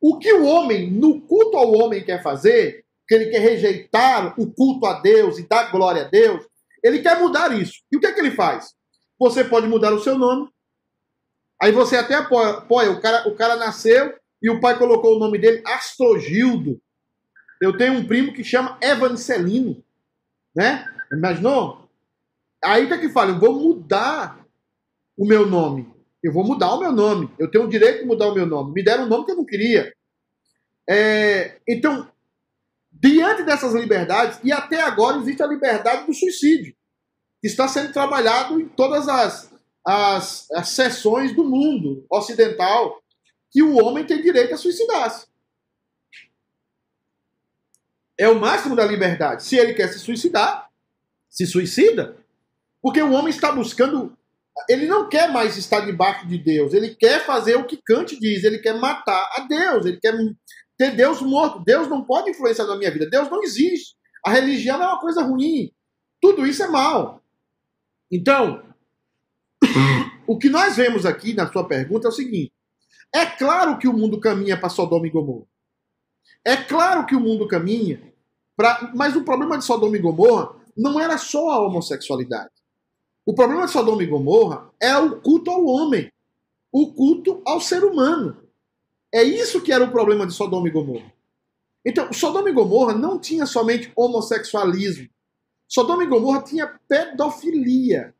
[0.00, 4.52] O que o homem, no culto ao homem, quer fazer, que ele quer rejeitar o
[4.52, 6.44] culto a Deus e dar glória a Deus,
[6.82, 7.82] ele quer mudar isso.
[7.90, 8.74] E o que é que ele faz?
[9.18, 10.48] Você pode mudar o seu nome.
[11.60, 15.18] Aí você até apoia, apoia o, cara, o cara nasceu e o pai colocou o
[15.18, 16.80] nome dele Astrogildo.
[17.60, 19.82] Eu tenho um primo que chama Evancelino.
[20.54, 20.84] Né?
[21.12, 21.81] Imaginou?
[22.64, 24.46] Aí que é eu vou mudar
[25.16, 25.92] o meu nome.
[26.22, 27.28] Eu vou mudar o meu nome.
[27.38, 28.72] Eu tenho o direito de mudar o meu nome.
[28.72, 29.92] Me deram um nome que eu não queria.
[30.88, 32.08] É, então,
[32.92, 36.74] diante dessas liberdades, e até agora existe a liberdade do suicídio,
[37.40, 39.52] que está sendo trabalhado em todas as,
[39.84, 43.02] as, as seções do mundo ocidental,
[43.50, 45.26] que o homem tem direito a suicidar-se.
[48.16, 49.42] É o máximo da liberdade.
[49.42, 50.70] Se ele quer se suicidar,
[51.28, 52.21] se suicida,
[52.82, 54.16] porque o homem está buscando
[54.68, 56.74] ele não quer mais estar debaixo de Deus.
[56.74, 58.44] Ele quer fazer o que Kant diz.
[58.44, 59.86] Ele quer matar a Deus.
[59.86, 60.14] Ele quer
[60.76, 61.64] ter Deus morto.
[61.64, 63.08] Deus não pode influenciar na minha vida.
[63.08, 63.96] Deus não existe.
[64.24, 65.72] A religião é uma coisa ruim.
[66.20, 67.22] Tudo isso é mal.
[68.10, 68.62] Então,
[70.26, 72.52] o que nós vemos aqui na sua pergunta é o seguinte:
[73.12, 75.46] é claro que o mundo caminha para Sodoma e Gomorra.
[76.44, 78.00] É claro que o mundo caminha
[78.56, 78.92] para.
[78.94, 82.51] Mas o problema de Sodoma e Gomorra não era só a homossexualidade.
[83.24, 86.12] O problema de Sodoma e Gomorra é o culto ao homem,
[86.72, 88.36] o culto ao ser humano.
[89.14, 91.12] É isso que era o problema de Sodoma e Gomorra.
[91.84, 95.08] Então, Sodoma e Gomorra não tinha somente homossexualismo.
[95.68, 98.14] Sodoma e Gomorra tinha pedofilia.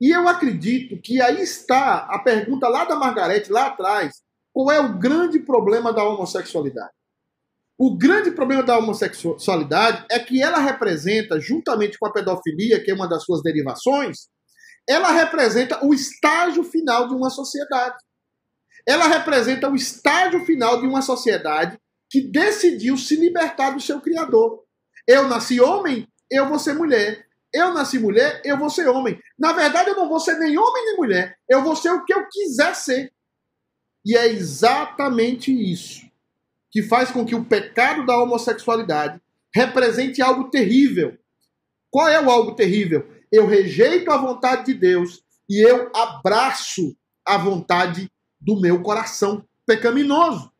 [0.00, 4.22] E eu acredito que aí está a pergunta lá da Margarete, lá atrás:
[4.52, 6.92] qual é o grande problema da homossexualidade?
[7.82, 12.94] O grande problema da homossexualidade é que ela representa, juntamente com a pedofilia, que é
[12.94, 14.28] uma das suas derivações,
[14.86, 17.96] ela representa o estágio final de uma sociedade.
[18.86, 21.78] Ela representa o estágio final de uma sociedade
[22.10, 24.62] que decidiu se libertar do seu Criador.
[25.08, 27.26] Eu nasci homem, eu vou ser mulher.
[27.50, 29.18] Eu nasci mulher, eu vou ser homem.
[29.38, 31.34] Na verdade, eu não vou ser nem homem nem mulher.
[31.48, 33.10] Eu vou ser o que eu quiser ser.
[34.04, 36.09] E é exatamente isso
[36.70, 39.20] que faz com que o pecado da homossexualidade
[39.54, 41.16] represente algo terrível.
[41.90, 43.08] Qual é o algo terrível?
[43.32, 46.96] Eu rejeito a vontade de Deus e eu abraço
[47.26, 48.10] a vontade
[48.40, 50.50] do meu coração pecaminoso.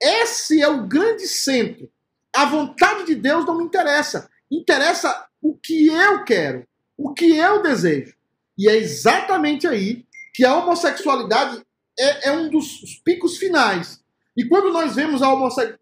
[0.00, 1.90] Esse é o grande centro.
[2.34, 4.28] A vontade de Deus não me interessa.
[4.50, 8.14] Interessa o que eu quero, o que eu desejo.
[8.58, 11.62] E é exatamente aí que a homossexualidade
[11.98, 14.01] é, é um dos picos finais
[14.36, 15.32] e quando nós vemos a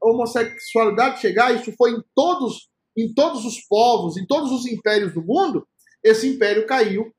[0.03, 5.23] homossexualidade chegar, isso foi em todos, em todos os povos, em todos os impérios do
[5.23, 5.67] mundo,
[6.03, 7.13] esse império caiu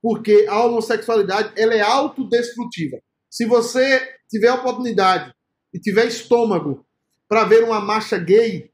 [0.00, 2.98] porque a homossexualidade ela é autodestrutiva.
[3.30, 5.32] Se você tiver oportunidade
[5.72, 6.84] e tiver estômago
[7.28, 8.70] para ver uma marcha gay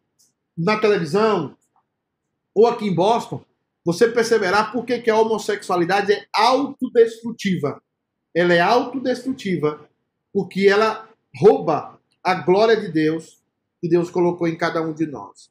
[0.57, 1.55] na televisão
[2.55, 3.45] ou aqui em Boston,
[3.85, 7.81] você perceberá por que a homossexualidade é autodestrutiva.
[8.35, 9.89] Ela é autodestrutiva
[10.33, 13.43] porque ela rouba a glória de Deus
[13.81, 15.51] que Deus colocou em cada um de nós.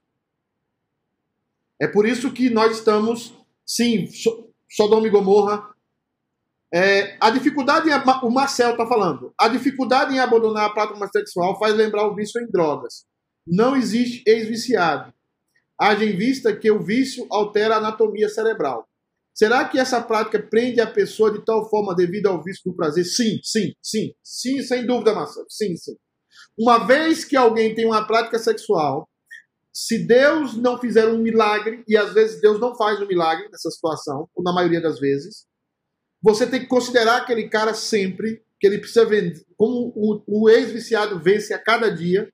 [1.80, 3.34] É por isso que nós estamos,
[3.66, 4.08] sim,
[4.70, 5.64] Sodoma e Gomorra.
[6.74, 7.90] É, a dificuldade,
[8.24, 12.42] o Marcel está falando, a dificuldade em abandonar a prática sexual faz lembrar o vício
[12.42, 13.06] em drogas.
[13.46, 15.14] Não existe ex-viciado.
[15.80, 18.86] Haja em vista que o vício altera a anatomia cerebral.
[19.34, 23.06] Será que essa prática prende a pessoa de tal forma devido ao vício do prazer?
[23.06, 25.46] Sim, sim, sim, sim, sem dúvida, Marcelo.
[25.48, 25.96] Sim, sim.
[26.58, 29.08] Uma vez que alguém tem uma prática sexual,
[29.74, 33.70] se Deus não fizer um milagre, e às vezes Deus não faz um milagre nessa
[33.70, 35.46] situação, ou na maioria das vezes,
[36.22, 41.20] você tem que considerar aquele cara sempre, que ele precisa vender, como o, o ex-viciado
[41.20, 42.28] vence a cada dia,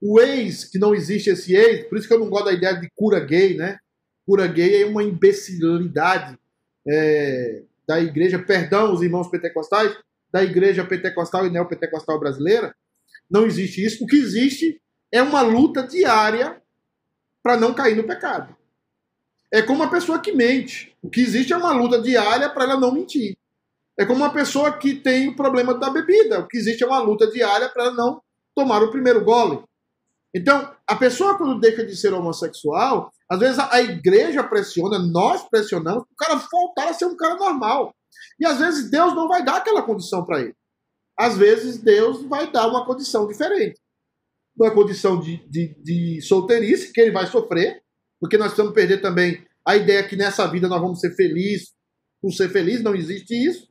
[0.00, 2.78] o ex, que não existe esse ex, por isso que eu não gosto da ideia
[2.78, 3.78] de cura gay, né?
[4.26, 6.38] Cura gay é uma imbecilidade
[6.86, 9.96] é, da igreja, perdão os irmãos pentecostais,
[10.30, 12.74] da igreja pentecostal e neopentecostal brasileira,
[13.30, 14.04] não existe isso.
[14.04, 14.80] O que existe
[15.12, 16.60] é uma luta diária
[17.42, 18.54] para não cair no pecado.
[19.52, 20.96] É como uma pessoa que mente.
[21.02, 23.36] O que existe é uma luta diária para ela não mentir.
[23.98, 26.40] É como uma pessoa que tem o problema da bebida.
[26.40, 28.20] O que existe é uma luta diária para ela não
[28.54, 29.62] tomar o primeiro gole.
[30.34, 36.02] Então, a pessoa quando deixa de ser homossexual, às vezes a, igreja pressiona, nós pressionamos,
[36.02, 37.94] o cara voltar a ser um cara normal.
[38.40, 40.54] E às vezes Deus não vai dar aquela condição para ele
[41.18, 43.80] às vezes Deus vai dar uma condição diferente.
[44.58, 47.82] Uma condição de, de, de solteirice, que ele vai sofrer,
[48.20, 51.72] porque nós precisamos perder também a ideia que nessa vida nós vamos ser felizes.
[52.20, 53.68] Por ser feliz, não existe isso.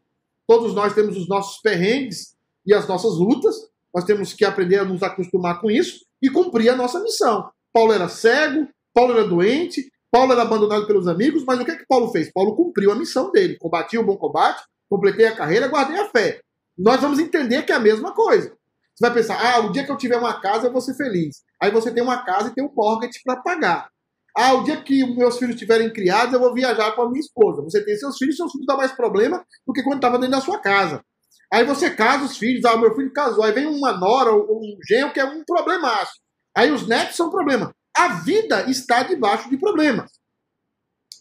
[0.48, 2.36] Todos nós temos os nossos perrengues
[2.66, 3.56] e as nossas lutas.
[3.94, 7.50] Nós temos que aprender a nos acostumar com isso e cumprir a nossa missão.
[7.72, 11.76] Paulo era cego, Paulo era doente, Paulo era abandonado pelos amigos, mas o que é
[11.76, 12.32] que Paulo fez?
[12.32, 13.58] Paulo cumpriu a missão dele.
[13.58, 16.42] Combati o bom combate, completei a carreira, guardei a fé.
[16.78, 18.50] Nós vamos entender que é a mesma coisa.
[18.50, 21.42] Você vai pensar, ah, o dia que eu tiver uma casa eu vou ser feliz.
[21.62, 23.90] Aí você tem uma casa e tem um mortgage para pagar.
[24.36, 27.62] Ah, o dia que meus filhos estiverem criados, eu vou viajar com a minha esposa.
[27.62, 30.42] Você tem seus filhos, seus filhos dão mais problema do que quando estava dentro da
[30.42, 31.04] sua casa.
[31.52, 34.78] Aí você casa os filhos, ah, meu filho casou, aí vem uma nora ou um
[34.88, 36.14] genro que é um problemaço.
[36.56, 37.72] Aí os netos são problema.
[37.96, 40.12] A vida está debaixo de problemas.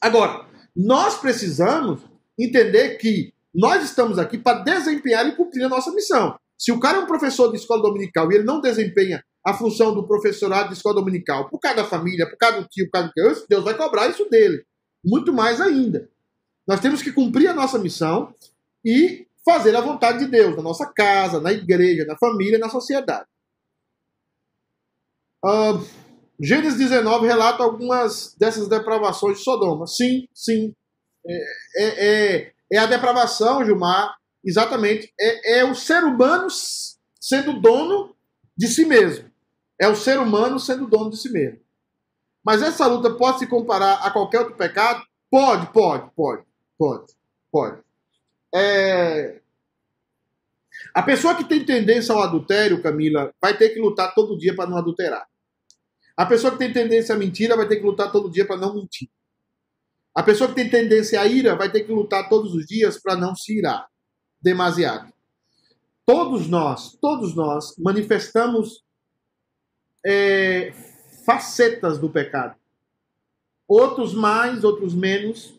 [0.01, 2.01] Agora, nós precisamos
[2.39, 6.37] entender que nós estamos aqui para desempenhar e cumprir a nossa missão.
[6.59, 9.93] Se o cara é um professor de escola dominical e ele não desempenha a função
[9.93, 13.41] do professorado de escola dominical por causa da família, por causa do tio, por causa
[13.41, 14.65] do Deus vai cobrar isso dele.
[15.05, 16.09] Muito mais ainda.
[16.67, 18.33] Nós temos que cumprir a nossa missão
[18.85, 23.27] e fazer a vontade de Deus na nossa casa, na igreja, na família, na sociedade.
[25.45, 25.85] Uh,
[26.41, 29.87] Gênesis 19 relata algumas dessas depravações de Sodoma.
[29.87, 30.75] Sim, sim.
[31.27, 31.45] É,
[31.77, 35.13] é, é, é a depravação, Gilmar, exatamente.
[35.21, 36.49] É, é o ser humano
[37.21, 38.17] sendo dono
[38.57, 39.31] de si mesmo.
[39.79, 41.61] É o ser humano sendo dono de si mesmo.
[42.45, 45.05] Mas essa luta pode se comparar a qualquer outro pecado?
[45.31, 46.45] Pode, pode, pode,
[46.79, 47.13] pode,
[47.51, 47.83] pode.
[48.55, 49.41] É...
[50.95, 54.69] A pessoa que tem tendência ao adultério, Camila, vai ter que lutar todo dia para
[54.69, 55.27] não adulterar.
[56.17, 58.75] A pessoa que tem tendência à mentira vai ter que lutar todo dia para não
[58.75, 59.09] mentir.
[60.15, 63.17] A pessoa que tem tendência à ira vai ter que lutar todos os dias para
[63.17, 63.89] não se irar
[64.41, 65.13] demasiado.
[66.05, 68.85] Todos nós, todos nós manifestamos
[70.05, 70.73] é,
[71.25, 72.57] facetas do pecado.
[73.67, 75.59] Outros mais, outros menos,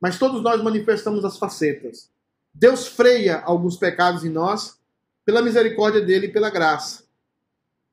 [0.00, 2.10] mas todos nós manifestamos as facetas.
[2.54, 4.78] Deus freia alguns pecados em nós
[5.24, 7.04] pela misericórdia dele e pela graça.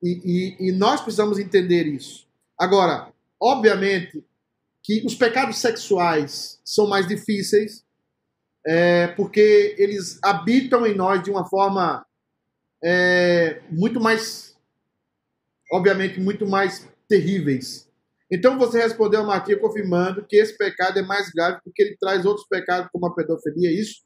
[0.02, 2.28] E, e, e nós precisamos entender isso.
[2.58, 4.24] Agora, obviamente
[4.84, 7.84] que os pecados sexuais são mais difíceis,
[8.66, 12.06] é, porque eles habitam em nós de uma forma
[12.84, 14.52] é, muito mais
[15.72, 17.90] obviamente, muito mais terríveis.
[18.30, 22.26] Então você respondeu a Martinha confirmando que esse pecado é mais grave porque ele traz
[22.26, 24.02] outros pecados, como a pedofilia, isso.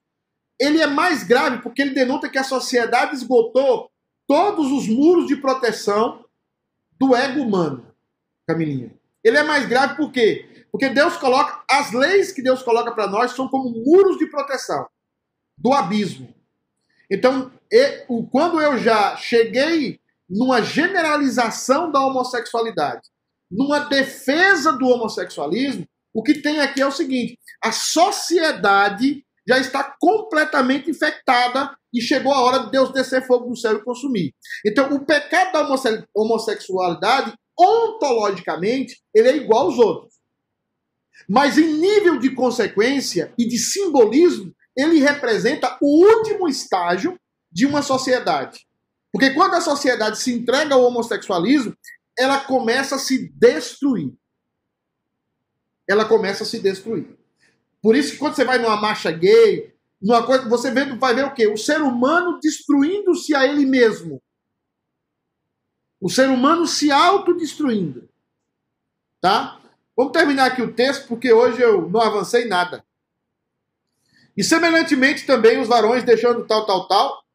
[0.60, 3.90] Ele é mais grave porque ele denota que a sociedade esgotou
[4.28, 6.24] todos os muros de proteção
[7.00, 7.86] do ego humano,
[8.48, 8.92] Camilinha.
[9.24, 10.55] Ele é mais grave por quê?
[10.76, 14.86] Porque Deus coloca, as leis que Deus coloca para nós são como muros de proteção
[15.58, 16.28] do abismo.
[17.10, 17.50] Então,
[18.30, 23.08] quando eu já cheguei numa generalização da homossexualidade,
[23.50, 29.96] numa defesa do homossexualismo, o que tem aqui é o seguinte: a sociedade já está
[29.98, 34.36] completamente infectada e chegou a hora de Deus descer fogo do céu e consumir.
[34.66, 40.15] Então, o pecado da homossexualidade, ontologicamente, ele é igual aos outros.
[41.28, 47.20] Mas em nível de consequência e de simbolismo, ele representa o último estágio
[47.52, 48.68] de uma sociedade.
[49.12, 51.76] Porque quando a sociedade se entrega ao homossexualismo,
[52.18, 54.14] ela começa a se destruir.
[55.88, 57.18] Ela começa a se destruir.
[57.82, 61.26] Por isso que quando você vai numa marcha gay, numa coisa, você vê, vai ver
[61.26, 61.48] o quê?
[61.48, 64.22] O ser humano destruindo-se a ele mesmo.
[66.02, 68.10] O ser humano se autodestruindo.
[69.22, 69.62] Tá?
[69.96, 72.84] Vamos terminar aqui o texto, porque hoje eu não avancei nada.
[74.36, 77.26] E semelhantemente também os varões deixando tal, tal, tal,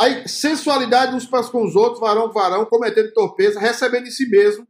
[0.00, 4.66] Aí, sensualidade uns para com os outros, varão varão, cometendo torpeza, recebendo em si mesmo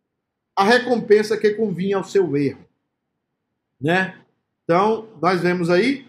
[0.57, 2.67] a recompensa que convinha ao seu erro.
[3.81, 4.21] Né?
[4.65, 6.05] Então, nós vemos aí.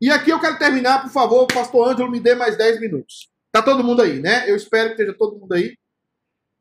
[0.00, 3.30] E aqui eu quero terminar, por favor, pastor Ângelo, me dê mais 10 minutos.
[3.52, 4.50] Tá todo mundo aí, né?
[4.50, 5.78] Eu espero que esteja todo mundo aí.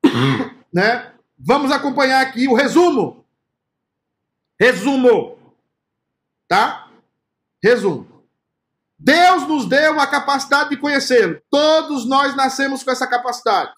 [0.72, 1.12] né?
[1.39, 3.20] Vamos acompanhar aqui o resumo.
[4.62, 5.39] Resumo.
[6.47, 6.88] Tá?
[7.64, 8.28] Resumo.
[8.95, 11.41] Deus nos deu a capacidade de conhecê-lo.
[11.49, 13.74] Todos nós nascemos com essa capacidade.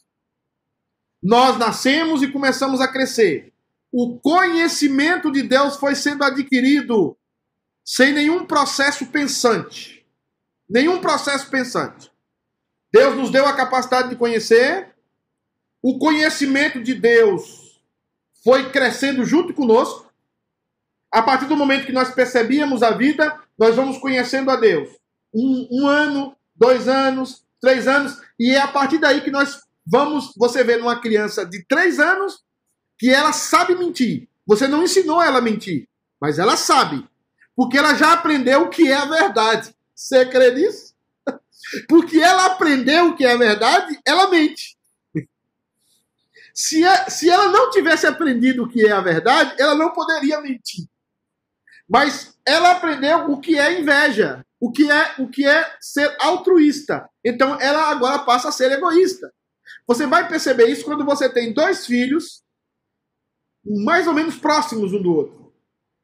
[1.22, 3.54] Nós nascemos e começamos a crescer.
[3.94, 7.18] O conhecimento de Deus foi sendo adquirido
[7.86, 10.06] sem nenhum processo pensante.
[10.70, 12.12] Nenhum processo pensante.
[12.92, 14.94] Deus nos deu a capacidade de conhecer.
[15.82, 17.82] O conhecimento de Deus
[18.44, 20.13] foi crescendo junto conosco.
[21.14, 24.90] A partir do momento que nós percebíamos a vida, nós vamos conhecendo a Deus
[25.32, 30.34] um, um ano, dois anos, três anos, e é a partir daí que nós vamos,
[30.36, 32.42] você vê numa criança de três anos
[32.98, 34.28] que ela sabe mentir.
[34.48, 35.88] Você não ensinou ela a mentir,
[36.20, 37.08] mas ela sabe.
[37.56, 39.72] Porque ela já aprendeu o que é a verdade.
[39.94, 40.96] Você crê nisso?
[41.88, 44.76] Porque ela aprendeu o que é a verdade, ela mente.
[46.56, 50.42] Se, é, se ela não tivesse aprendido o que é a verdade, ela não poderia
[50.42, 50.88] mentir.
[51.90, 57.08] Mas ela aprendeu o que é inveja, o que é o que é ser altruísta.
[57.24, 59.32] Então ela agora passa a ser egoísta.
[59.88, 62.44] Você vai perceber isso quando você tem dois filhos
[63.66, 65.54] mais ou menos próximos um do outro.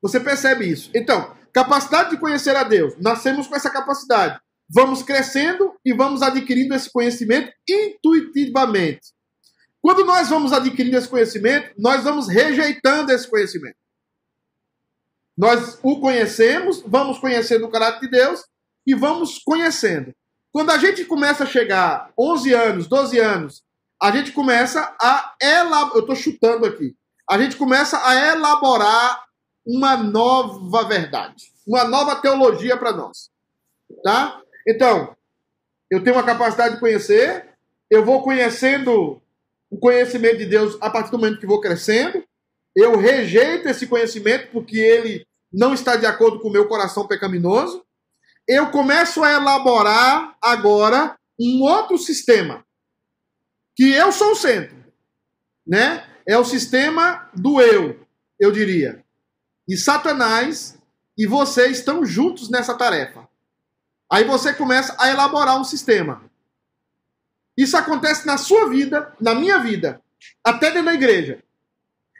[0.01, 0.89] Você percebe isso.
[0.95, 2.95] Então, capacidade de conhecer a Deus.
[2.99, 4.39] Nascemos com essa capacidade.
[4.69, 9.13] Vamos crescendo e vamos adquirindo esse conhecimento intuitivamente.
[9.81, 13.75] Quando nós vamos adquirindo esse conhecimento, nós vamos rejeitando esse conhecimento.
[15.39, 18.43] Nós o conhecemos, vamos conhecendo o caráter de Deus
[18.85, 20.13] e vamos conhecendo.
[20.51, 23.63] Quando a gente começa a chegar 11 anos, 12 anos,
[24.01, 26.93] a gente começa a elaborar, eu estou chutando aqui,
[27.29, 29.23] a gente começa a elaborar
[29.65, 33.29] uma nova verdade, uma nova teologia para nós.
[34.03, 34.41] Tá?
[34.67, 35.15] Então,
[35.89, 37.47] eu tenho uma capacidade de conhecer,
[37.89, 39.21] eu vou conhecendo
[39.71, 42.18] o conhecimento de Deus a partir do momento que vou crescendo,
[42.79, 47.83] eu rejeito esse conhecimento porque ele não está de acordo com o meu coração pecaminoso.
[48.47, 52.65] Eu começo a elaborar agora um outro sistema,
[53.75, 54.75] que eu sou o centro,
[55.65, 56.05] né?
[56.27, 57.99] É o sistema do eu,
[58.39, 59.03] eu diria.
[59.67, 60.77] E Satanás
[61.17, 63.27] e você estão juntos nessa tarefa.
[64.11, 66.23] Aí você começa a elaborar um sistema.
[67.57, 70.01] Isso acontece na sua vida, na minha vida,
[70.43, 71.43] até dentro da igreja.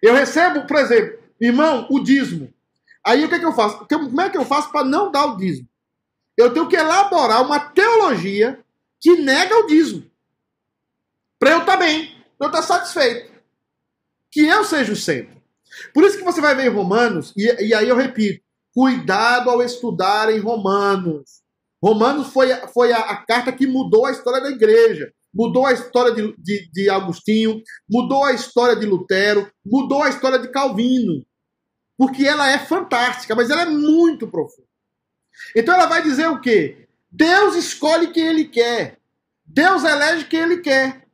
[0.02, 2.54] Eu recebo, por exemplo, irmão, o dízimo.
[3.06, 3.86] Aí o que, é que eu faço?
[3.88, 5.68] Como é que eu faço para não dar o dízimo?
[6.38, 8.60] Eu tenho que elaborar uma teologia
[9.00, 10.10] que nega o dízimo.
[11.38, 13.32] Para eu estar tá bem, para eu estar tá satisfeito.
[14.32, 15.40] Que eu seja o centro.
[15.94, 18.44] Por isso que você vai ver em Romanos, e, e aí eu repito,
[18.74, 21.42] cuidado ao estudar em Romanos.
[21.82, 26.14] Romanos foi, foi a, a, carta que mudou a história da igreja, mudou a história
[26.14, 31.26] de, de, de Agostinho, mudou a história de Lutero, mudou a história de Calvino
[32.00, 34.70] porque ela é fantástica, mas ela é muito profunda.
[35.54, 36.88] Então ela vai dizer o quê?
[37.12, 39.00] Deus escolhe quem ele quer.
[39.46, 41.06] Deus elege quem ele quer.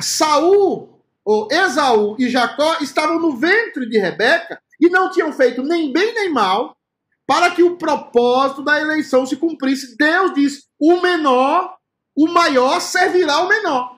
[0.00, 5.92] Saul, ou Esaú e Jacó estavam no ventre de Rebeca e não tinham feito nem
[5.92, 6.78] bem nem mal
[7.26, 9.94] para que o propósito da eleição se cumprisse.
[9.98, 11.76] Deus diz: o menor,
[12.18, 13.96] o maior servirá ao menor.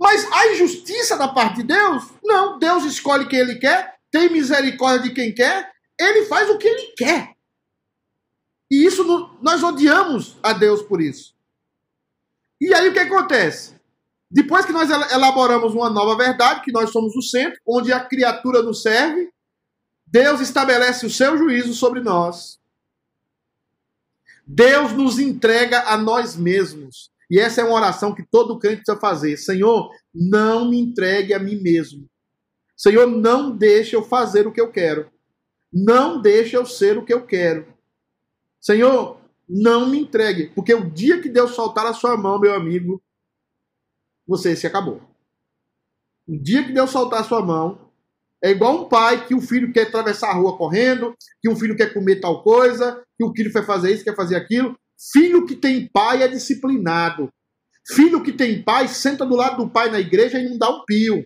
[0.00, 2.04] Mas a injustiça da parte de Deus?
[2.22, 6.66] Não, Deus escolhe quem ele quer, tem misericórdia de quem quer, ele faz o que
[6.66, 7.34] ele quer.
[8.70, 9.04] E isso
[9.42, 11.34] nós odiamos a Deus por isso.
[12.58, 13.74] E aí o que acontece?
[14.30, 18.62] Depois que nós elaboramos uma nova verdade, que nós somos o centro, onde a criatura
[18.62, 19.30] nos serve,
[20.06, 22.58] Deus estabelece o seu juízo sobre nós.
[24.46, 27.10] Deus nos entrega a nós mesmos.
[27.30, 29.36] E essa é uma oração que todo crente precisa fazer.
[29.36, 32.08] Senhor, não me entregue a mim mesmo.
[32.76, 35.10] Senhor, não deixe eu fazer o que eu quero.
[35.72, 37.66] Não deixe eu ser o que eu quero.
[38.60, 39.18] Senhor,
[39.48, 40.50] não me entregue.
[40.54, 43.02] Porque o dia que Deus soltar a sua mão, meu amigo,
[44.26, 45.00] você se acabou.
[46.26, 47.83] O dia que Deus soltar a sua mão,
[48.44, 51.74] é igual um pai que o filho quer atravessar a rua correndo, que o filho
[51.74, 54.76] quer comer tal coisa, que o filho quer fazer isso, quer fazer aquilo.
[55.14, 57.30] Filho que tem pai é disciplinado.
[57.94, 60.84] Filho que tem pai senta do lado do pai na igreja e não dá um
[60.84, 61.24] pio.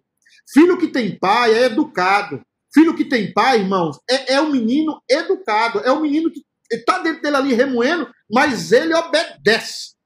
[0.53, 2.41] Filho que tem pai é educado.
[2.73, 5.81] Filho que tem pai, irmãos, é, é um menino educado.
[5.81, 6.41] É um menino que
[6.71, 9.97] está dentro dele ali remoendo, mas ele obedece.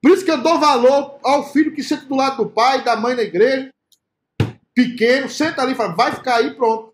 [0.00, 2.96] Por isso que eu dou valor ao filho que senta do lado do pai, da
[2.96, 3.70] mãe na igreja,
[4.74, 6.92] pequeno, senta ali e fala, vai ficar aí, pronto.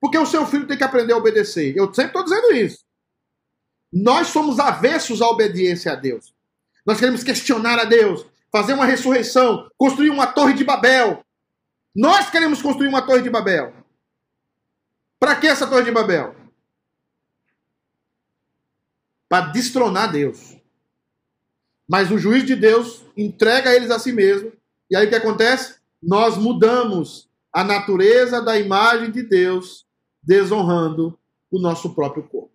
[0.00, 1.74] Porque o seu filho tem que aprender a obedecer.
[1.76, 2.84] Eu sempre estou dizendo isso.
[3.92, 6.34] Nós somos avessos à obediência a Deus.
[6.84, 11.24] Nós queremos questionar a Deus, fazer uma ressurreição, construir uma torre de Babel.
[11.94, 13.72] Nós queremos construir uma torre de Babel.
[15.18, 16.34] Para que essa torre de Babel?
[19.28, 20.56] Para destronar Deus.
[21.88, 24.52] Mas o juiz de Deus entrega eles a si mesmo.
[24.90, 25.76] E aí o que acontece?
[26.06, 29.86] Nós mudamos a natureza da imagem de Deus,
[30.22, 31.18] desonrando
[31.50, 32.52] o nosso próprio corpo.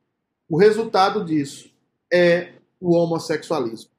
[0.48, 1.72] O resultado disso
[2.14, 3.90] é o homossexualismo.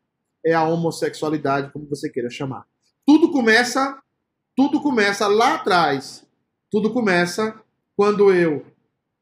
[0.44, 2.64] É a homossexualidade, como você queira chamar.
[3.04, 4.00] Tudo começa,
[4.56, 6.24] tudo começa lá atrás.
[6.70, 7.60] Tudo começa
[7.96, 8.64] quando eu,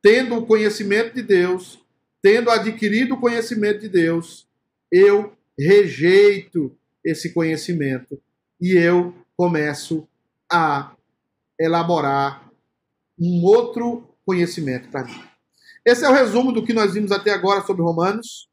[0.02, 1.78] tendo o conhecimento de Deus,
[2.22, 4.46] tendo adquirido o conhecimento de Deus,
[4.92, 8.20] eu rejeito esse conhecimento
[8.60, 10.06] e eu começo
[10.50, 10.94] a
[11.58, 12.50] elaborar
[13.18, 15.22] um outro conhecimento para mim.
[15.84, 18.48] Esse é o resumo do que nós vimos até agora sobre Romanos.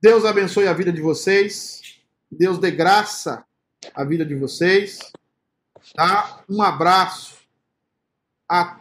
[0.00, 2.00] Deus abençoe a vida de vocês.
[2.30, 3.44] Deus dê graça
[3.94, 4.98] à vida de vocês.
[5.94, 6.42] Tá?
[6.48, 7.38] Um abraço
[8.48, 8.64] a